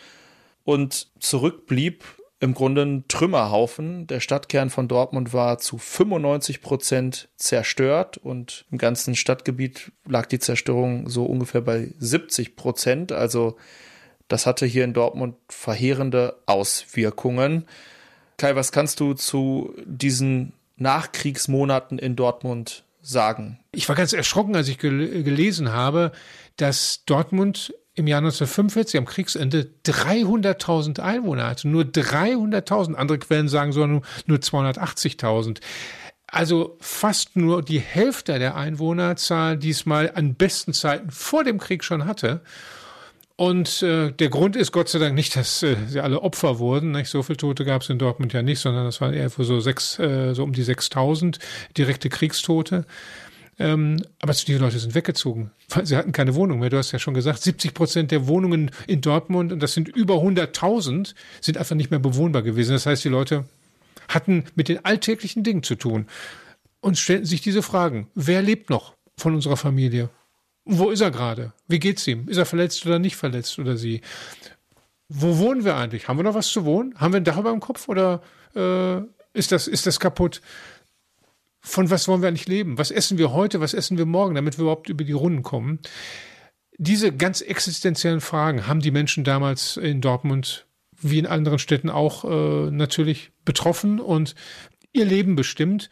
[0.64, 2.02] Und zurück blieb
[2.38, 4.06] im Grunde ein Trümmerhaufen.
[4.06, 10.38] Der Stadtkern von Dortmund war zu 95 Prozent zerstört und im ganzen Stadtgebiet lag die
[10.38, 13.12] Zerstörung so ungefähr bei 70 Prozent.
[13.12, 13.56] Also
[14.28, 17.66] das hatte hier in Dortmund verheerende Auswirkungen.
[18.36, 23.60] Kai, was kannst du zu diesen Nachkriegsmonaten in Dortmund sagen.
[23.72, 26.12] Ich war ganz erschrocken, als ich gel gelesen habe,
[26.56, 31.66] dass Dortmund im Jahr 1945 am Kriegsende 300.000 Einwohner hatte.
[31.66, 32.94] Nur 300.000.
[32.94, 35.60] Andere Quellen sagen sogar nur, nur 280.000.
[36.26, 42.04] Also fast nur die Hälfte der Einwohnerzahl diesmal an besten Zeiten vor dem Krieg schon
[42.04, 42.42] hatte.
[43.36, 46.92] Und äh, der Grund ist Gott sei Dank nicht, dass äh, sie alle Opfer wurden.
[46.92, 47.10] Nicht?
[47.10, 49.98] So viele Tote gab es in Dortmund ja nicht, sondern das waren eher so sechs,
[49.98, 51.38] äh, so um die 6000
[51.76, 52.86] direkte Kriegstote.
[53.58, 56.68] Ähm, aber die Leute sind weggezogen, weil sie hatten keine Wohnung mehr.
[56.68, 60.16] Du hast ja schon gesagt, 70 Prozent der Wohnungen in Dortmund, und das sind über
[60.16, 62.72] 100.000, sind einfach nicht mehr bewohnbar gewesen.
[62.72, 63.44] Das heißt, die Leute
[64.08, 66.06] hatten mit den alltäglichen Dingen zu tun
[66.80, 68.08] und stellten sich diese Fragen.
[68.14, 70.10] Wer lebt noch von unserer Familie?
[70.64, 71.52] Wo ist er gerade?
[71.66, 72.28] Wie geht's ihm?
[72.28, 74.02] Ist er verletzt oder nicht verletzt oder sie?
[75.08, 76.08] Wo wohnen wir eigentlich?
[76.08, 76.94] Haben wir noch was zu wohnen?
[76.96, 78.22] Haben wir ein Dach über dem Kopf oder
[78.54, 78.98] äh,
[79.32, 80.42] ist, das, ist das kaputt?
[81.68, 82.78] Von was wollen wir eigentlich leben?
[82.78, 83.60] Was essen wir heute?
[83.60, 85.80] Was essen wir morgen, damit wir überhaupt über die Runden kommen?
[86.78, 90.66] Diese ganz existenziellen Fragen haben die Menschen damals in Dortmund
[91.00, 94.36] wie in anderen Städten auch äh, natürlich betroffen und
[94.92, 95.90] ihr Leben bestimmt.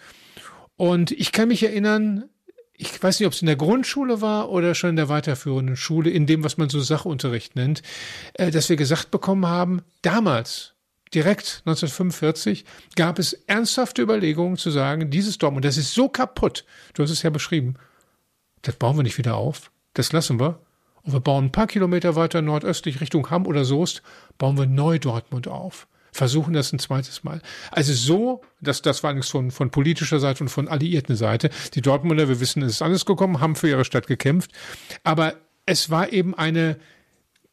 [0.77, 2.31] Und ich kann mich erinnern,
[2.73, 6.09] ich weiß nicht, ob es in der Grundschule war oder schon in der weiterführenden Schule,
[6.09, 7.83] in dem, was man so Sachunterricht nennt,
[8.35, 10.74] äh, dass wir gesagt bekommen haben, damals,
[11.15, 12.65] direkt 1945,
[12.97, 17.23] gab es ernsthafte Überlegungen zu sagen, dieses Dortmund, das ist so kaputt, du hast es
[17.23, 17.75] ja beschrieben,
[18.63, 20.61] das bauen wir nicht wieder auf, das lassen wir.
[21.03, 24.03] Und wir bauen ein paar Kilometer weiter nordöstlich Richtung Hamm oder Soest,
[24.39, 27.43] bauen wir neu Dortmund auf versuchen das ein zweites Mal.
[27.73, 31.51] Also so, dass das war allerdings von, von politischer Seite und von alliierten Seite.
[31.75, 34.53] Die Dortmunder, wir wissen, es ist anders gekommen, haben für ihre Stadt gekämpft.
[35.03, 35.35] Aber
[35.67, 36.79] es war eben eine,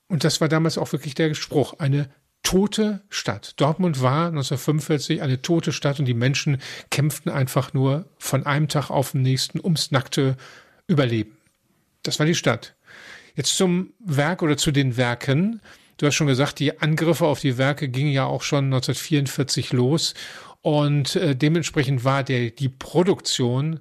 [0.08, 2.10] und das war damals auch wirklich der Spruch, eine
[2.44, 3.54] tote Stadt.
[3.60, 8.90] Dortmund war 1945 eine tote Stadt und die Menschen kämpften einfach nur von einem Tag
[8.90, 10.38] auf den nächsten ums nackte
[10.88, 11.38] Überleben.
[12.04, 12.76] Das war die Stadt.
[13.36, 15.62] Jetzt zum Werk oder zu den Werken.
[15.98, 20.14] Du hast schon gesagt, die Angriffe auf die Werke gingen ja auch schon 1944 los
[20.62, 23.80] und äh, dementsprechend war der, die Produktion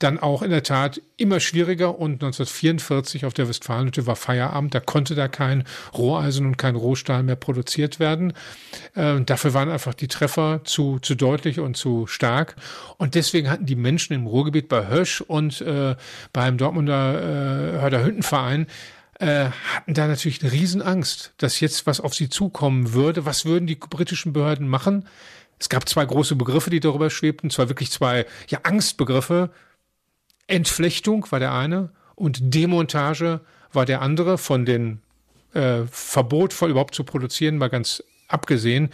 [0.00, 4.80] dann auch in der Tat immer schwieriger und 1944 auf der Westfalenhütte war Feierabend, da
[4.80, 8.32] konnte da kein Roheisen und kein Rohstahl mehr produziert werden.
[8.94, 12.56] Äh, dafür waren einfach die Treffer zu, zu deutlich und zu stark
[12.96, 15.94] und deswegen hatten die Menschen im Ruhrgebiet bei Hösch und äh,
[16.32, 18.66] beim Dortmunder äh, Hörder Hüttenverein
[19.20, 23.26] äh, hatten da natürlich eine Riesenangst, dass jetzt was auf sie zukommen würde.
[23.26, 25.06] Was würden die britischen Behörden machen?
[25.58, 29.50] Es gab zwei große Begriffe, die darüber schwebten, zwar wirklich zwei ja, Angstbegriffe.
[30.50, 33.40] Entflechtung war der eine und Demontage
[33.72, 35.00] war der andere, von den
[35.54, 38.90] äh, Verbot voll überhaupt zu produzieren, mal ganz abgesehen.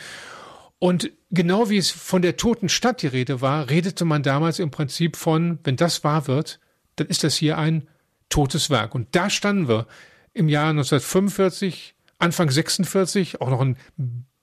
[0.79, 4.71] Und genau wie es von der toten Stadt die Rede war, redete man damals im
[4.71, 6.61] Prinzip von, wenn das wahr wird,
[6.97, 7.89] dann ist das hier ein
[8.29, 8.95] totes Werk.
[8.95, 9.87] Und da standen wir
[10.33, 13.77] im Jahr 1945, Anfang 46, auch noch ein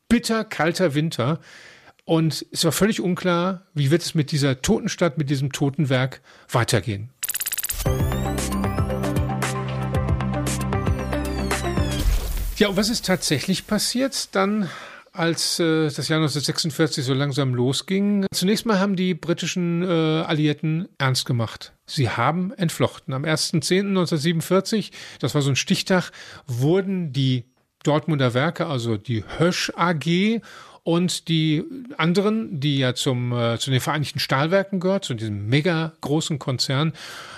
[0.09, 1.39] bitter kalter Winter.
[2.05, 5.87] Und es war völlig unklar, wie wird es mit dieser toten Stadt, mit diesem toten
[5.87, 7.09] Werk weitergehen.
[12.57, 14.35] Ja, und was ist tatsächlich passiert?
[14.35, 14.69] Dann
[15.13, 18.25] als äh, das Jahr 1946 so langsam losging.
[18.33, 21.73] Zunächst mal haben die britischen äh, Alliierten ernst gemacht.
[21.85, 23.13] Sie haben entflochten.
[23.13, 26.11] Am 1.10.1947, das war so ein Stichtag,
[26.47, 27.45] wurden die
[27.83, 30.41] Dortmunder Werke, also die Hösch AG
[30.83, 31.63] und die
[31.97, 36.93] anderen, die ja zum, äh, zu den Vereinigten Stahlwerken gehört, zu diesem mega großen Konzern,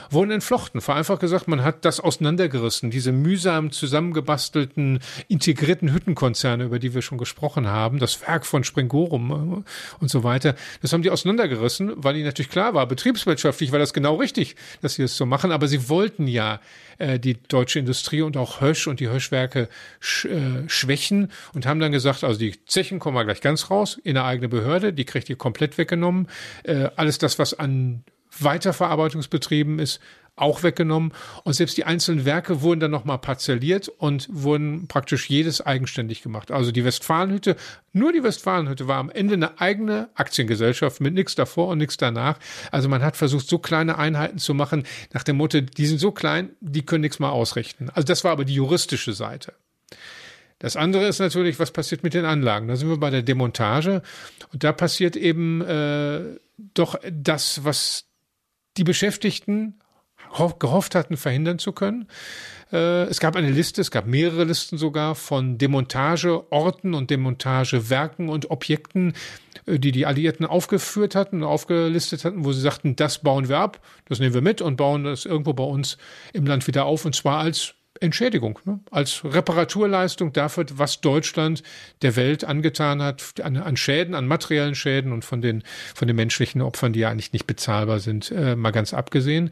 [0.09, 0.81] wurden entflochten.
[0.81, 2.91] Vereinfacht gesagt, man hat das auseinandergerissen.
[2.91, 9.63] Diese mühsam zusammengebastelten, integrierten Hüttenkonzerne, über die wir schon gesprochen haben, das Werk von Springorum
[9.65, 13.79] äh, und so weiter, das haben die auseinandergerissen, weil ihnen natürlich klar war, betriebswirtschaftlich war
[13.79, 16.59] das genau richtig, dass sie es so machen, aber sie wollten ja
[16.97, 21.79] äh, die deutsche Industrie und auch Hösch und die Höschwerke sch, äh, schwächen und haben
[21.79, 25.05] dann gesagt, also die Zechen kommen wir gleich ganz raus in eine eigene Behörde, die
[25.05, 26.27] kriegt ihr komplett weggenommen.
[26.63, 28.03] Äh, alles das, was an
[28.37, 29.99] Weiterverarbeitungsbetrieben ist
[30.35, 35.61] auch weggenommen und selbst die einzelnen Werke wurden dann nochmal parzelliert und wurden praktisch jedes
[35.61, 36.51] eigenständig gemacht.
[36.51, 37.55] Also die Westfalenhütte,
[37.93, 42.37] nur die Westfalenhütte war am Ende eine eigene Aktiengesellschaft mit nichts davor und nichts danach.
[42.71, 46.11] Also man hat versucht, so kleine Einheiten zu machen, nach dem Motto, die sind so
[46.11, 47.89] klein, die können nichts mal ausrichten.
[47.93, 49.53] Also das war aber die juristische Seite.
[50.65, 52.67] Das andere ist natürlich, was passiert mit den Anlagen.
[52.67, 54.01] Da sind wir bei der Demontage
[54.51, 58.05] und da passiert eben äh, doch das, was
[58.75, 59.79] die Beschäftigten
[60.57, 62.07] gehofft hatten, verhindern zu können.
[62.73, 68.49] Äh, es gab eine Liste, es gab mehrere Listen sogar von Demontageorten und Demontagewerken und
[68.49, 69.13] Objekten,
[69.67, 73.81] äh, die die Alliierten aufgeführt hatten, aufgelistet hatten, wo sie sagten, das bauen wir ab,
[74.05, 75.99] das nehmen wir mit und bauen das irgendwo bei uns
[76.33, 78.79] im Land wieder auf und zwar als Entschädigung, ne?
[78.91, 81.63] als Reparaturleistung dafür, was Deutschland
[82.01, 86.15] der Welt angetan hat, an, an, Schäden, an materiellen Schäden und von den, von den
[86.15, 89.49] menschlichen Opfern, die ja eigentlich nicht bezahlbar sind, äh, mal ganz abgesehen.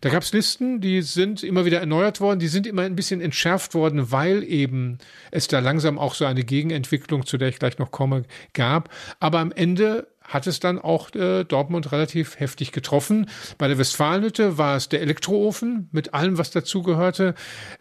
[0.00, 3.20] Da gab es Listen, die sind immer wieder erneuert worden, die sind immer ein bisschen
[3.20, 4.98] entschärft worden, weil eben
[5.30, 8.88] es da langsam auch so eine Gegenentwicklung, zu der ich gleich noch komme, gab.
[9.18, 13.28] Aber am Ende hat es dann auch äh, Dortmund relativ heftig getroffen.
[13.58, 17.34] Bei der Westfalenhütte war es der Elektroofen mit allem, was dazugehörte.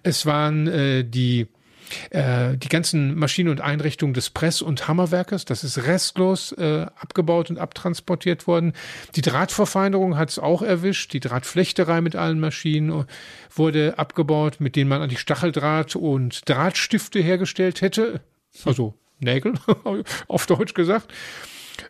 [0.03, 1.47] Es waren äh, die
[2.11, 7.49] äh, die ganzen Maschinen und Einrichtungen des Press- und Hammerwerkes, das ist restlos äh, abgebaut
[7.49, 8.73] und abtransportiert worden.
[9.15, 11.13] Die Drahtverfeinerung hat es auch erwischt.
[11.13, 13.05] Die Drahtflechterei mit allen Maschinen
[13.55, 18.21] wurde abgebaut, mit denen man eigentlich Stacheldraht und Drahtstifte hergestellt hätte.
[18.65, 19.53] Also Nägel,
[20.27, 21.11] auf Deutsch gesagt.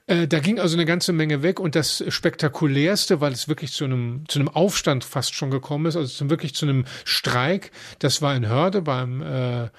[0.08, 3.86] Äh, da ging also eine ganze Menge weg und das spektakulärste, weil es wirklich zu
[3.86, 8.22] einem, zu einem Aufstand fast schon gekommen ist, also zum, wirklich zu einem Streik, das
[8.22, 9.70] war in Hörde beim, äh,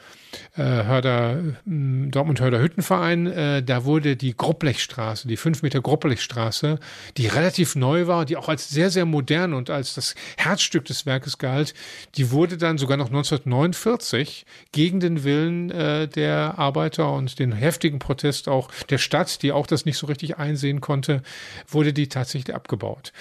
[0.57, 6.79] äh, Hörder, äh, Dortmund-Hörder Hüttenverein, äh, da wurde die Grobblechstraße, die 5 Meter Grobblechstraße,
[7.17, 11.07] die relativ neu war, die auch als sehr, sehr modern und als das Herzstück des
[11.07, 11.75] Werkes galt,
[12.17, 17.99] die wurde dann sogar noch 1949 gegen den Willen äh, der Arbeiter und den heftigen
[17.99, 21.23] Protest auch der Stadt, die auch das nicht so richtig einsehen konnte,
[21.69, 23.13] wurde die tatsächlich abgebaut.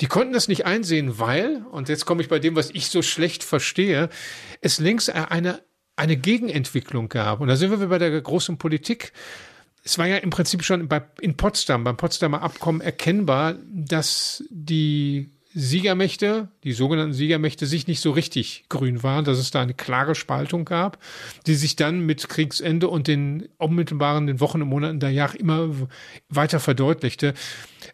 [0.00, 3.02] Die konnten das nicht einsehen, weil, und jetzt komme ich bei dem, was ich so
[3.02, 4.08] schlecht verstehe,
[4.60, 5.60] es links eine
[5.98, 7.40] eine Gegenentwicklung gab.
[7.40, 9.12] Und da sind wir bei der großen Politik.
[9.84, 15.30] Es war ja im Prinzip schon bei, in Potsdam, beim Potsdamer Abkommen erkennbar, dass die
[15.54, 20.14] Siegermächte, die sogenannten Siegermächte, sich nicht so richtig grün waren, dass es da eine klare
[20.14, 20.98] Spaltung gab,
[21.46, 25.70] die sich dann mit Kriegsende und den unmittelbaren, den Wochen und Monaten der Jahre immer
[26.28, 27.34] weiter verdeutlichte,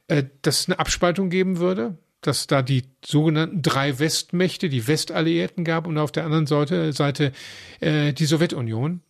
[0.09, 1.97] äh, dass es eine Abspaltung geben würde
[2.27, 7.33] dass da die sogenannten drei Westmächte, die Westalliierten gab und auf der anderen Seite, Seite
[7.81, 9.01] äh, die Sowjetunion.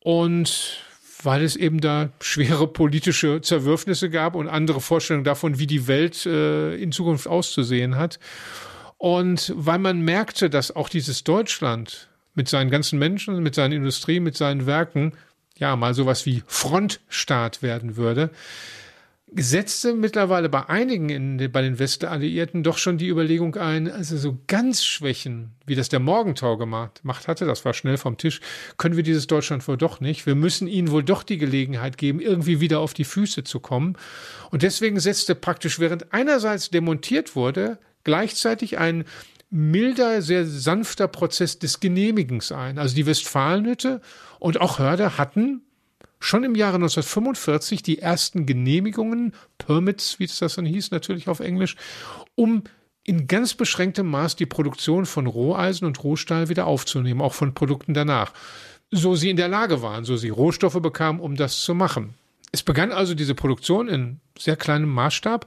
[0.00, 0.84] Und
[1.22, 6.24] weil es eben da schwere politische Zerwürfnisse gab und andere Vorstellungen davon, wie die Welt
[6.26, 8.18] äh, in Zukunft auszusehen hat.
[8.98, 14.20] Und weil man merkte, dass auch dieses Deutschland mit seinen ganzen Menschen, mit seinen Industrie,
[14.20, 15.12] mit seinen Werken,
[15.56, 18.30] ja, mal sowas wie Frontstaat werden würde,
[19.36, 24.38] setzte mittlerweile bei einigen in, bei den Westalliierten doch schon die Überlegung ein, also so
[24.46, 28.40] ganz Schwächen, wie das der Morgentor gemacht, gemacht hatte, das war schnell vom Tisch,
[28.76, 30.26] können wir dieses Deutschland wohl doch nicht.
[30.26, 33.96] Wir müssen ihnen wohl doch die Gelegenheit geben, irgendwie wieder auf die Füße zu kommen.
[34.50, 39.04] Und deswegen setzte praktisch, während einerseits demontiert wurde, gleichzeitig ein
[39.50, 42.78] milder, sehr sanfter Prozess des Genehmigens ein.
[42.78, 44.00] Also die Westfalenhütte
[44.38, 45.62] und auch Hörde hatten
[46.20, 51.40] schon im Jahre 1945 die ersten Genehmigungen, Permits, wie es das dann hieß, natürlich auf
[51.40, 51.76] Englisch,
[52.36, 52.62] um
[53.02, 57.94] in ganz beschränktem Maß die Produktion von Roheisen und Rohstahl wieder aufzunehmen, auch von Produkten
[57.94, 58.32] danach.
[58.90, 62.14] So sie in der Lage waren, so sie Rohstoffe bekamen, um das zu machen.
[62.52, 65.46] Es begann also diese Produktion in sehr kleinem Maßstab.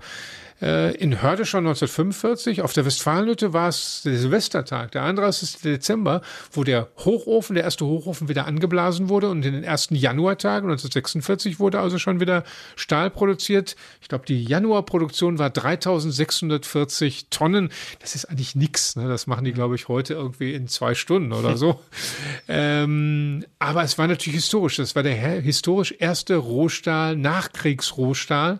[0.63, 2.61] Äh, in Hörde schon 1945.
[2.61, 5.57] Auf der Westfalenhütte war es der Silvestertag, der 31.
[5.61, 6.21] Dezember,
[6.53, 11.59] wo der Hochofen, der erste Hochofen wieder angeblasen wurde und in den ersten Januartagen 1946
[11.59, 12.45] wurde also schon wieder
[12.77, 13.75] Stahl produziert.
[14.01, 17.69] Ich glaube, die Januarproduktion war 3640 Tonnen.
[17.99, 18.95] Das ist eigentlich nichts.
[18.95, 19.09] Ne?
[19.09, 21.81] Das machen die, glaube ich, heute irgendwie in zwei Stunden oder so.
[22.47, 24.77] ähm, aber es war natürlich historisch.
[24.77, 28.59] Das war der historisch erste Rohstahl, Nachkriegsrohstahl.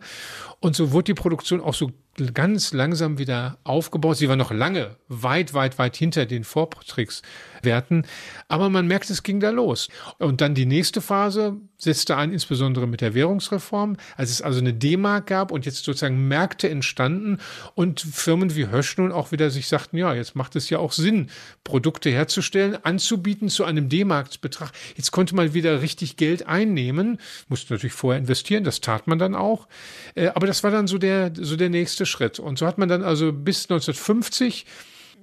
[0.63, 1.91] Und so wurde die Produktion auch so
[2.33, 4.17] ganz langsam wieder aufgebaut.
[4.17, 8.05] Sie war noch lange weit, weit, weit hinter den Vorkriegswerten.
[8.47, 9.87] Aber man merkt, es ging da los.
[10.19, 14.73] Und dann die nächste Phase setzte ein, insbesondere mit der Währungsreform, als es also eine
[14.73, 17.39] D-Mark gab und jetzt sozusagen Märkte entstanden
[17.75, 20.93] und Firmen wie Hösch nun auch wieder sich sagten, ja, jetzt macht es ja auch
[20.93, 21.29] Sinn,
[21.63, 24.71] Produkte herzustellen, anzubieten zu einem D-Marksbetrag.
[24.95, 29.35] Jetzt konnte man wieder richtig Geld einnehmen, musste natürlich vorher investieren, das tat man dann
[29.35, 29.67] auch.
[30.15, 32.39] Äh, aber das war dann so der, so der nächste Schritt.
[32.39, 34.65] Und so hat man dann also bis 1950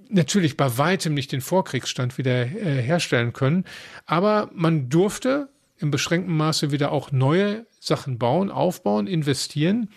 [0.09, 3.65] natürlich bei weitem nicht den Vorkriegsstand wieder äh, herstellen können,
[4.07, 9.89] aber man durfte im beschränkten Maße wieder auch neue Sachen bauen, aufbauen, investieren.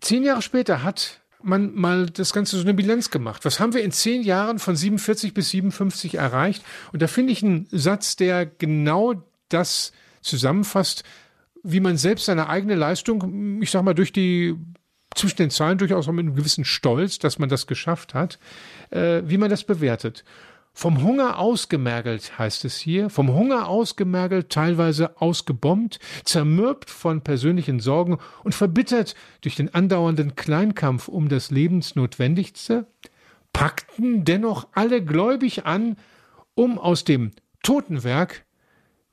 [0.00, 3.44] Zehn Jahre später hat man mal das Ganze so eine Bilanz gemacht.
[3.44, 6.64] Was haben wir in zehn Jahren von 47 bis 57 erreicht?
[6.92, 11.04] Und da finde ich einen Satz, der genau das zusammenfasst,
[11.62, 14.56] wie man selbst seine eigene Leistung, ich sag mal, durch die
[15.14, 18.38] zwischen den Zahlen durchaus auch mit einem gewissen Stolz, dass man das geschafft hat,
[18.90, 20.24] äh, wie man das bewertet.
[20.74, 28.18] Vom Hunger ausgemergelt heißt es hier, vom Hunger ausgemergelt, teilweise ausgebombt, zermürbt von persönlichen Sorgen
[28.42, 32.86] und verbittert durch den andauernden Kleinkampf um das Lebensnotwendigste,
[33.52, 35.96] packten dennoch alle gläubig an,
[36.54, 37.32] um aus dem
[37.62, 38.46] Totenwerk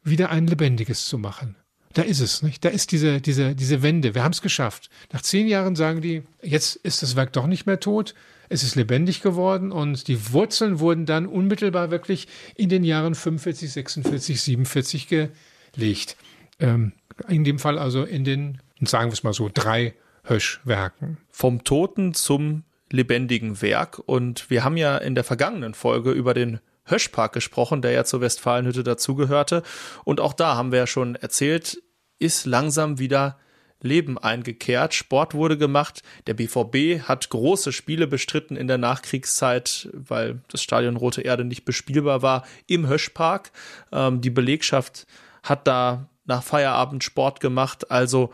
[0.01, 1.58] wieder ein lebendiges zu machen.
[1.93, 2.63] Da ist es, nicht?
[2.63, 4.13] Da ist diese, diese, diese Wende.
[4.13, 4.89] Wir haben es geschafft.
[5.11, 8.13] Nach zehn Jahren sagen die, jetzt ist das Werk doch nicht mehr tot.
[8.47, 13.71] Es ist lebendig geworden und die Wurzeln wurden dann unmittelbar wirklich in den Jahren 45,
[13.71, 16.17] 46, 47 gelegt.
[16.59, 16.93] Ähm,
[17.27, 21.17] in dem Fall also in den, sagen wir es mal so, drei Höschwerken.
[21.29, 23.99] Vom Toten zum lebendigen Werk.
[24.05, 26.59] Und wir haben ja in der vergangenen Folge über den
[26.89, 29.63] Höschpark gesprochen, der ja zur Westfalenhütte dazugehörte.
[30.03, 31.81] Und auch da haben wir ja schon erzählt,
[32.19, 33.37] ist langsam wieder
[33.81, 34.93] Leben eingekehrt.
[34.93, 36.03] Sport wurde gemacht.
[36.27, 41.65] Der BVB hat große Spiele bestritten in der Nachkriegszeit, weil das Stadion Rote Erde nicht
[41.65, 43.51] bespielbar war im Höschpark.
[43.91, 45.07] Ähm, die Belegschaft
[45.43, 47.89] hat da nach Feierabend Sport gemacht.
[47.89, 48.33] Also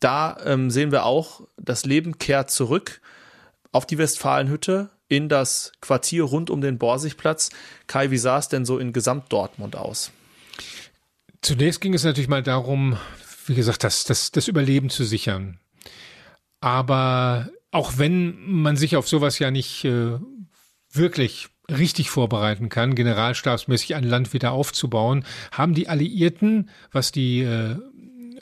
[0.00, 3.00] da ähm, sehen wir auch, das Leben kehrt zurück
[3.72, 7.50] auf die Westfalenhütte in das Quartier rund um den Borsigplatz.
[7.86, 10.10] Kai, wie sah es denn so in Gesamt Dortmund aus?
[11.42, 12.96] Zunächst ging es natürlich mal darum,
[13.46, 15.60] wie gesagt, das, das, das Überleben zu sichern.
[16.60, 20.18] Aber auch wenn man sich auf sowas ja nicht äh,
[20.90, 27.76] wirklich richtig vorbereiten kann, generalstabsmäßig ein Land wieder aufzubauen, haben die Alliierten, was die äh,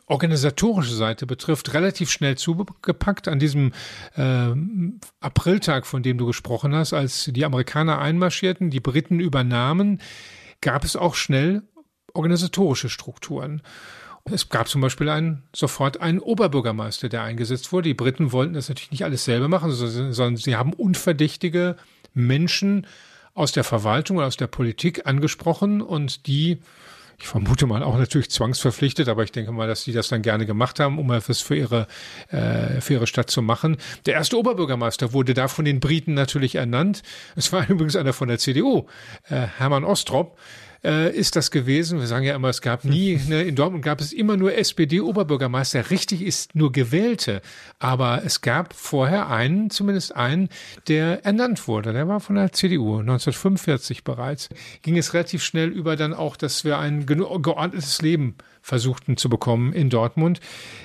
[0.06, 3.72] organisatorische Seite betrifft, relativ schnell zugepackt an diesem
[4.16, 4.52] äh,
[5.20, 10.00] Apriltag, von dem du gesprochen hast, als die Amerikaner einmarschierten, die Briten übernahmen,
[10.60, 11.62] gab es auch schnell
[12.12, 13.62] organisatorische Strukturen.
[14.24, 17.88] Es gab zum Beispiel einen, sofort einen Oberbürgermeister, der eingesetzt wurde.
[17.88, 21.76] Die Briten wollten das natürlich nicht alles selber machen, sondern sie haben unverdächtige
[22.14, 22.86] Menschen
[23.34, 26.58] aus der Verwaltung oder aus der Politik angesprochen und die
[27.18, 30.46] ich vermute mal auch natürlich zwangsverpflichtet, aber ich denke mal, dass die das dann gerne
[30.46, 31.86] gemacht haben, um etwas für ihre,
[32.28, 33.76] äh, für ihre Stadt zu machen.
[34.06, 37.02] Der erste Oberbürgermeister wurde da von den Briten natürlich ernannt.
[37.36, 38.86] Es war übrigens einer von der CDU,
[39.28, 40.38] äh, Hermann Ostrop
[40.84, 41.98] äh, ist das gewesen.
[42.00, 45.90] Wir sagen ja immer, es gab nie, ne, in Dortmund gab es immer nur SPD-Oberbürgermeister.
[45.90, 47.40] Richtig ist nur gewählte.
[47.78, 50.48] Aber es gab vorher einen, zumindest einen,
[50.88, 51.92] der ernannt wurde.
[51.92, 54.48] Der war von der CDU, 1945 bereits.
[54.82, 59.74] Ging es relativ schnell über dann auch, dass wir ein geordnetes Leben versuchten zu bekommen
[59.74, 60.40] in Dortmund.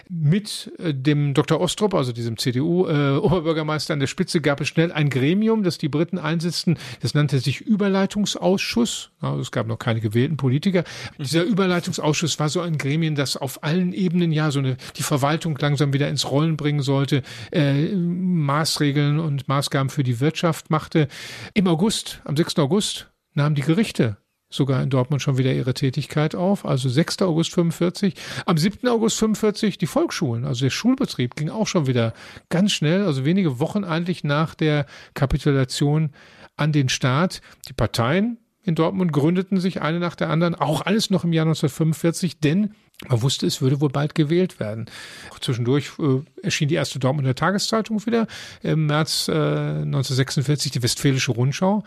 [0.09, 1.61] Mit äh, dem Dr.
[1.61, 5.87] Ostrup, also diesem CDU-Oberbürgermeister äh, an der Spitze, gab es schnell ein Gremium, das die
[5.87, 6.77] Briten einsetzten.
[6.99, 9.11] Das nannte sich Überleitungsausschuss.
[9.21, 10.83] Also es gab noch keine gewählten Politiker.
[11.17, 15.57] Dieser Überleitungsausschuss war so ein Gremium, das auf allen Ebenen ja so eine die Verwaltung
[15.57, 21.07] langsam wieder ins Rollen bringen sollte, äh, Maßregeln und Maßgaben für die Wirtschaft machte.
[21.53, 22.59] Im August, am 6.
[22.59, 24.17] August, nahmen die Gerichte
[24.49, 26.65] sogar in Dortmund schon wieder ihre Tätigkeit auf.
[26.65, 27.21] Also 6.
[27.21, 28.15] August 45.
[28.45, 28.87] Am 7.
[28.87, 30.45] August 45 die Volksschulen.
[30.45, 32.13] Also der Schulbetrieb ging auch schon wieder
[32.49, 36.11] ganz schnell, also wenige Wochen eigentlich nach der Kapitulation
[36.57, 37.41] an den Staat.
[37.67, 41.45] Die Parteien in Dortmund gründeten sich eine nach der anderen, auch alles noch im Jahr
[41.45, 42.75] 1945, denn
[43.07, 44.87] man wusste, es würde wohl bald gewählt werden.
[45.39, 48.27] Zwischendurch äh, erschien die erste Dortmunder Tageszeitung wieder
[48.61, 51.83] im März äh, 1946, die Westfälische Rundschau.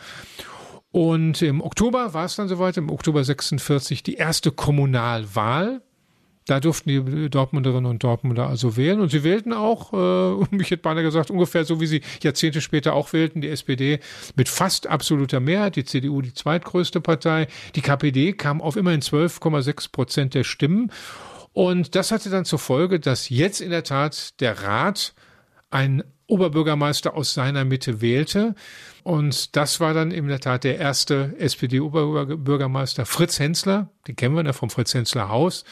[0.92, 5.80] Und im Oktober war es dann soweit, im Oktober 46 die erste Kommunalwahl.
[6.46, 9.00] Da durften die Dortmunderinnen und Dortmunder also wählen.
[9.00, 12.92] Und sie wählten auch, äh, ich hätte beinahe gesagt, ungefähr so wie sie Jahrzehnte später
[12.92, 14.00] auch wählten, die SPD
[14.36, 17.46] mit fast absoluter Mehrheit, die CDU die zweitgrößte Partei.
[17.74, 20.92] Die KPD kam auf immerhin 12,6 Prozent der Stimmen.
[21.54, 25.14] Und das hatte dann zur Folge, dass jetzt in der Tat der Rat
[25.70, 28.54] ein Oberbürgermeister aus seiner Mitte wählte.
[29.02, 33.88] Und das war dann in der Tat der erste SPD-Oberbürgermeister, Fritz Hensler.
[34.06, 35.64] Den kennen wir ja vom Fritz Hensler Haus.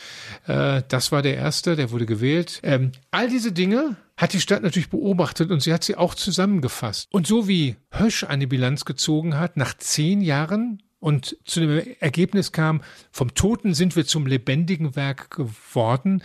[0.47, 2.61] Äh, das war der erste, der wurde gewählt.
[2.63, 7.09] Ähm, all diese Dinge hat die Stadt natürlich beobachtet und sie hat sie auch zusammengefasst.
[7.11, 12.53] Und so wie Hösch eine Bilanz gezogen hat, nach zehn Jahren und zu dem Ergebnis
[12.53, 16.23] kam, vom Toten sind wir zum lebendigen Werk geworden,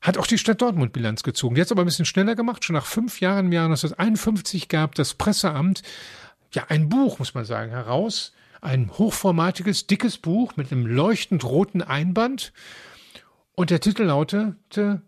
[0.00, 1.54] hat auch die Stadt Dortmund Bilanz gezogen.
[1.54, 2.64] Die hat es aber ein bisschen schneller gemacht.
[2.64, 5.82] Schon nach fünf Jahren im Jahr 1951 gab das Presseamt
[6.52, 8.32] ja ein Buch, muss man sagen, heraus.
[8.60, 12.52] Ein hochformatiges, dickes Buch mit einem leuchtend roten Einband.
[13.54, 15.02] Und der Titel lautete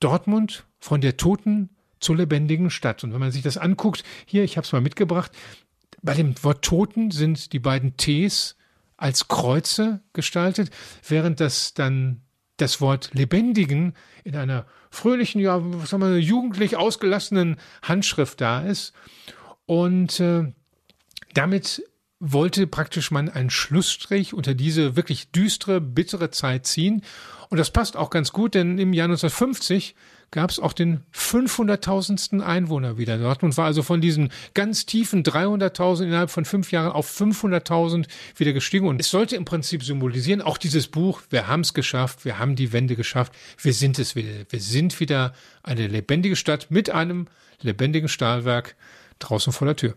[0.00, 1.70] Dortmund von der toten
[2.00, 3.02] zur lebendigen Stadt.
[3.02, 5.32] Und wenn man sich das anguckt, hier, ich habe es mal mitgebracht,
[6.02, 8.56] bei dem Wort Toten sind die beiden Ts
[8.96, 10.70] als Kreuze gestaltet,
[11.08, 12.20] während das dann
[12.56, 18.92] das Wort Lebendigen in einer fröhlichen, ja, was sagen wir, jugendlich ausgelassenen Handschrift da ist.
[19.66, 20.52] Und äh,
[21.34, 21.82] damit
[22.20, 27.02] wollte praktisch man einen Schlussstrich unter diese wirklich düstere, bittere Zeit ziehen.
[27.50, 29.94] Und das passt auch ganz gut, denn im Jahr 1950
[30.34, 32.40] gab es auch den 500.000.
[32.40, 33.16] Einwohner wieder.
[33.18, 38.06] Dortmund war also von diesen ganz tiefen 300.000 innerhalb von fünf Jahren auf 500.000
[38.36, 38.88] wieder gestiegen.
[38.88, 42.56] Und es sollte im Prinzip symbolisieren, auch dieses Buch, wir haben es geschafft, wir haben
[42.56, 43.32] die Wende geschafft,
[43.62, 44.28] wir sind es wieder.
[44.50, 47.28] Wir sind wieder eine lebendige Stadt mit einem
[47.60, 48.74] lebendigen Stahlwerk
[49.20, 49.94] draußen vor der Tür.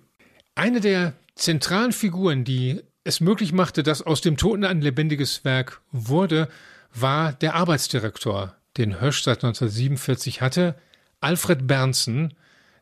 [0.53, 5.81] Eine der zentralen Figuren, die es möglich machte, dass aus dem Toten ein lebendiges Werk
[5.91, 6.47] wurde,
[6.93, 10.75] war der Arbeitsdirektor den Hösch seit 1947 hatte,
[11.19, 12.33] Alfred Bernsen.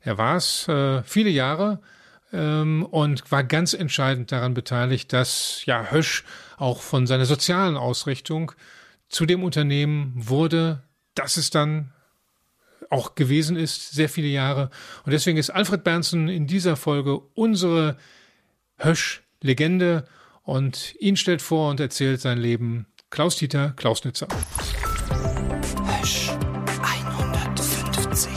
[0.01, 1.79] Er war es äh, viele Jahre
[2.33, 6.23] ähm, und war ganz entscheidend daran beteiligt, dass ja Hösch
[6.57, 8.51] auch von seiner sozialen Ausrichtung
[9.09, 10.83] zu dem Unternehmen wurde,
[11.13, 11.91] das es dann
[12.89, 14.69] auch gewesen ist, sehr viele Jahre.
[15.05, 17.97] Und deswegen ist Alfred Bernsen in dieser Folge unsere
[18.77, 20.05] Hösch-Legende
[20.43, 24.27] und ihn stellt vor und erzählt sein Leben Klaus-Dieter Klausnitzer.
[26.05, 26.29] Hösch
[26.83, 28.29] 150.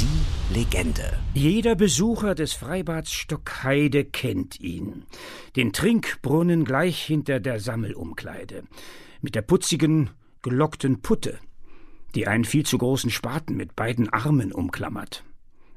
[0.00, 1.02] Die Legende.
[1.02, 1.18] Legende.
[1.34, 5.04] Jeder Besucher des Freibads Stockheide kennt ihn.
[5.54, 8.62] Den Trinkbrunnen gleich hinter der Sammelumkleide.
[9.20, 10.08] Mit der putzigen,
[10.40, 11.38] gelockten Putte,
[12.14, 15.24] die einen viel zu großen Spaten mit beiden Armen umklammert.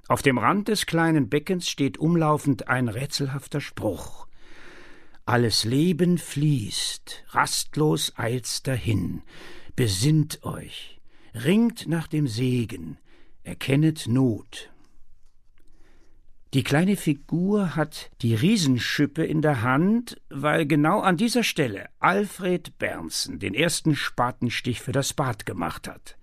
[0.08, 4.28] Auf dem Rand des kleinen Beckens steht umlaufend ein rätselhafter Spruch.
[5.26, 9.24] Alles Leben fließt, rastlos eilt's dahin.
[9.76, 11.02] Besinnt euch,
[11.34, 13.00] ringt nach dem Segen,
[13.42, 14.72] erkennet Not.
[16.54, 22.78] Die kleine Figur hat die Riesenschippe in der Hand, weil genau an dieser Stelle Alfred
[22.78, 26.20] Bernsen den ersten Spatenstich für das Bad gemacht hat.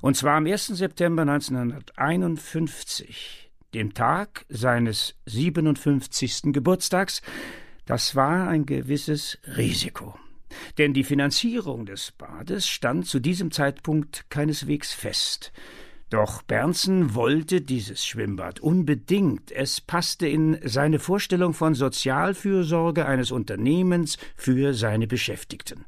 [0.00, 0.68] Und zwar am 1.
[0.68, 6.52] September 1951, dem Tag seines 57.
[6.52, 7.20] Geburtstags.
[7.84, 10.16] Das war ein gewisses Risiko.
[10.78, 15.52] Denn die Finanzierung des Bades stand zu diesem Zeitpunkt keineswegs fest.
[16.08, 19.50] Doch Bernsen wollte dieses Schwimmbad unbedingt.
[19.50, 25.84] Es passte in seine Vorstellung von Sozialfürsorge eines Unternehmens für seine Beschäftigten.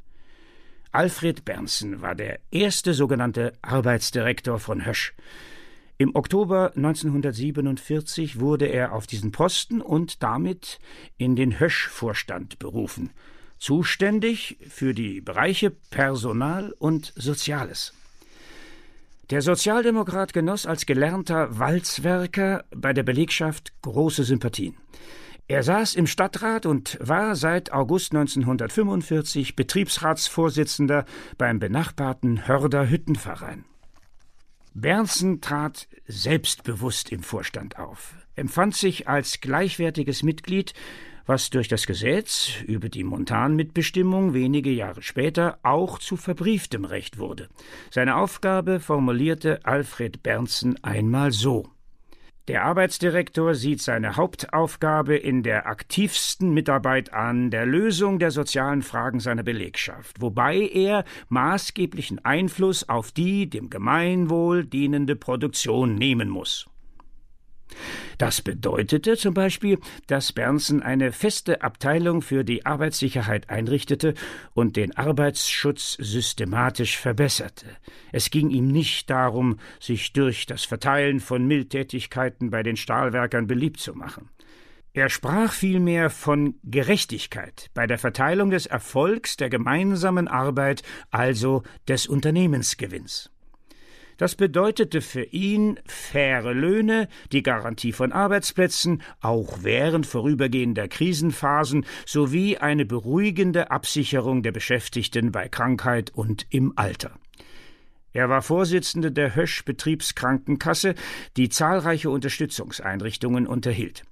[0.91, 5.15] Alfred Bernsen war der erste sogenannte Arbeitsdirektor von Hösch.
[5.99, 10.79] Im Oktober 1947 wurde er auf diesen Posten und damit
[11.17, 13.11] in den Hösch-Vorstand berufen,
[13.59, 17.93] zuständig für die Bereiche Personal und Soziales.
[19.31, 24.75] Der Sozialdemokrat genoss als gelernter Walzwerker bei der Belegschaft große Sympathien.
[25.49, 31.05] Er saß im Stadtrat und war seit August 1945 Betriebsratsvorsitzender
[31.39, 33.65] beim benachbarten Hörder Hüttenverein.
[34.75, 40.75] Bernsen trat selbstbewusst im Vorstand auf, empfand sich als gleichwertiges Mitglied
[41.29, 47.49] was durch das Gesetz über die Montanmitbestimmung wenige Jahre später auch zu verbrieftem Recht wurde.
[47.91, 51.69] Seine Aufgabe formulierte Alfred Bernsen einmal so
[52.49, 59.21] der Arbeitsdirektor sieht seine Hauptaufgabe in der aktivsten Mitarbeit an, der Lösung der sozialen Fragen
[59.21, 66.67] seiner Belegschaft, wobei er maßgeblichen Einfluss auf die dem Gemeinwohl dienende Produktion nehmen muss.
[68.19, 74.15] Das bedeutete zum Beispiel, dass Bernsen eine feste Abteilung für die Arbeitssicherheit einrichtete
[74.55, 77.67] und den Arbeitsschutz systematisch verbesserte.
[78.13, 83.81] Es ging ihm nicht darum, sich durch das Verteilen von Mildtätigkeiten bei den Stahlwerkern beliebt
[83.81, 84.29] zu machen.
[84.95, 92.09] Er sprach vielmehr von Gerechtigkeit bei der Verteilung des Erfolgs der gemeinsamen Arbeit, also des
[92.09, 93.31] Unternehmensgewinns.
[94.19, 102.59] Das bedeutete für ihn faire Löhne, die Garantie von Arbeitsplätzen, auch während vorübergehender Krisenphasen, sowie
[102.59, 107.13] eine beruhigende Absicherung der Beschäftigten bei Krankheit und im Alter.
[108.13, 110.97] Er war Vorsitzender der Hösch Betriebskrankenkasse,
[111.37, 114.03] die zahlreiche Unterstützungseinrichtungen unterhielt.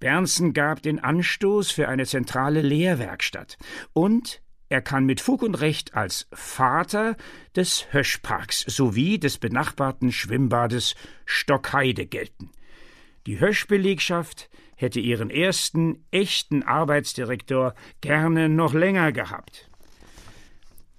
[0.00, 3.56] Bernsen gab den Anstoß für eine zentrale Lehrwerkstatt
[3.94, 7.16] und er kann mit Fug und Recht als Vater
[7.56, 10.94] des Höschparks sowie des benachbarten Schwimmbades
[11.24, 12.50] Stockheide gelten.
[13.26, 19.68] Die Höschbelegschaft hätte ihren ersten echten Arbeitsdirektor gerne noch länger gehabt.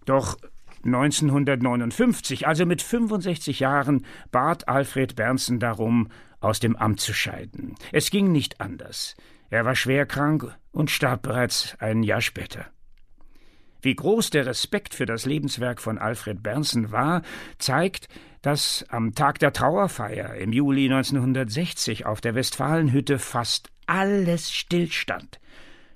[0.04, 0.38] Doch
[0.84, 6.10] 1959, also mit 65 Jahren, bat Alfred Bernsen darum,
[6.42, 7.76] aus dem Amt zu scheiden.
[7.94, 9.16] Es ging nicht anders.
[9.50, 12.66] Er war schwer krank und starb bereits ein Jahr später.
[13.82, 17.24] Wie groß der Respekt für das Lebenswerk von Alfred Bernsen war,
[17.58, 18.08] zeigt,
[18.42, 25.40] dass am Tag der Trauerfeier im Juli 1960 auf der Westfalenhütte fast alles stillstand.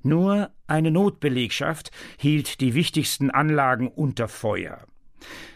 [0.04, 4.86] Nur eine Notbelegschaft hielt die wichtigsten Anlagen unter Feuer.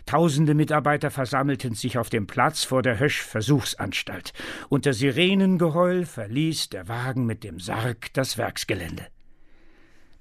[0.07, 4.33] Tausende Mitarbeiter versammelten sich auf dem Platz vor der Hösch-Versuchsanstalt.
[4.69, 9.05] Unter Sirenengeheul verließ der Wagen mit dem Sarg das Werksgelände.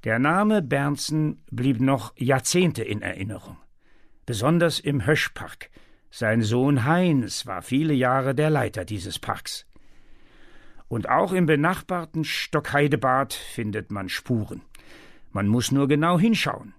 [0.05, 3.57] Der Name Bernsen blieb noch Jahrzehnte in Erinnerung.
[4.27, 5.71] Besonders im Höschpark.
[6.11, 9.67] Sein Sohn Heinz war viele Jahre der Leiter dieses Parks.
[10.87, 14.63] Und auch im benachbarten Stockheidebad findet man Spuren.
[15.33, 16.75] Man muss nur genau hinschauen.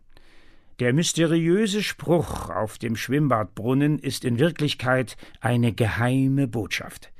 [0.80, 7.12] Der mysteriöse Spruch auf dem Schwimmbadbrunnen ist in Wirklichkeit eine geheime Botschaft.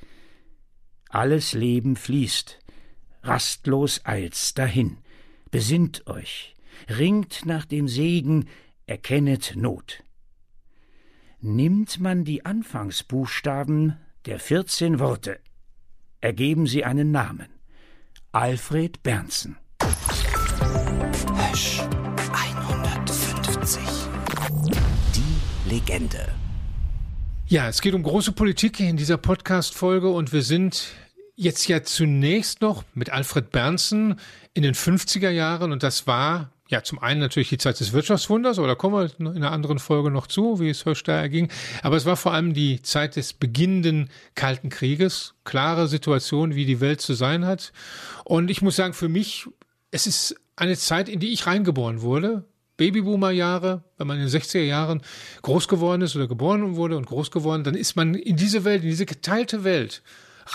[1.10, 2.58] Alles Leben fließt,
[3.24, 5.00] rastlos eilt's dahin.
[5.52, 6.54] Besinnt euch,
[6.88, 8.48] ringt nach dem Segen,
[8.86, 10.04] erkennet Not.
[11.42, 15.40] Nimmt man die Anfangsbuchstaben der 14 Worte,
[16.22, 17.48] ergeben sie einen Namen.
[18.32, 19.58] Alfred Bernsen.
[19.82, 21.82] Hösch
[22.32, 23.82] 150.
[25.16, 26.28] Die Legende.
[27.48, 30.90] Ja, es geht um große Politik in dieser Podcast-Folge und wir sind
[31.36, 34.20] jetzt ja zunächst noch mit Alfred Bernsen
[34.60, 38.58] in den 50er Jahren und das war ja zum einen natürlich die Zeit des Wirtschaftswunders,
[38.58, 41.48] da kommen wir in einer anderen Folge noch zu, wie es Hirsch da erging.
[41.82, 46.82] Aber es war vor allem die Zeit des beginnenden Kalten Krieges, klare Situation, wie die
[46.82, 47.72] Welt zu sein hat.
[48.26, 49.48] Und ich muss sagen, für mich,
[49.92, 52.44] es ist eine Zeit, in die ich reingeboren wurde.
[52.76, 55.02] Babyboomer-Jahre, wenn man in den 60er Jahren
[55.42, 58.84] groß geworden ist oder geboren wurde und groß geworden, dann ist man in diese Welt,
[58.84, 60.04] in diese geteilte Welt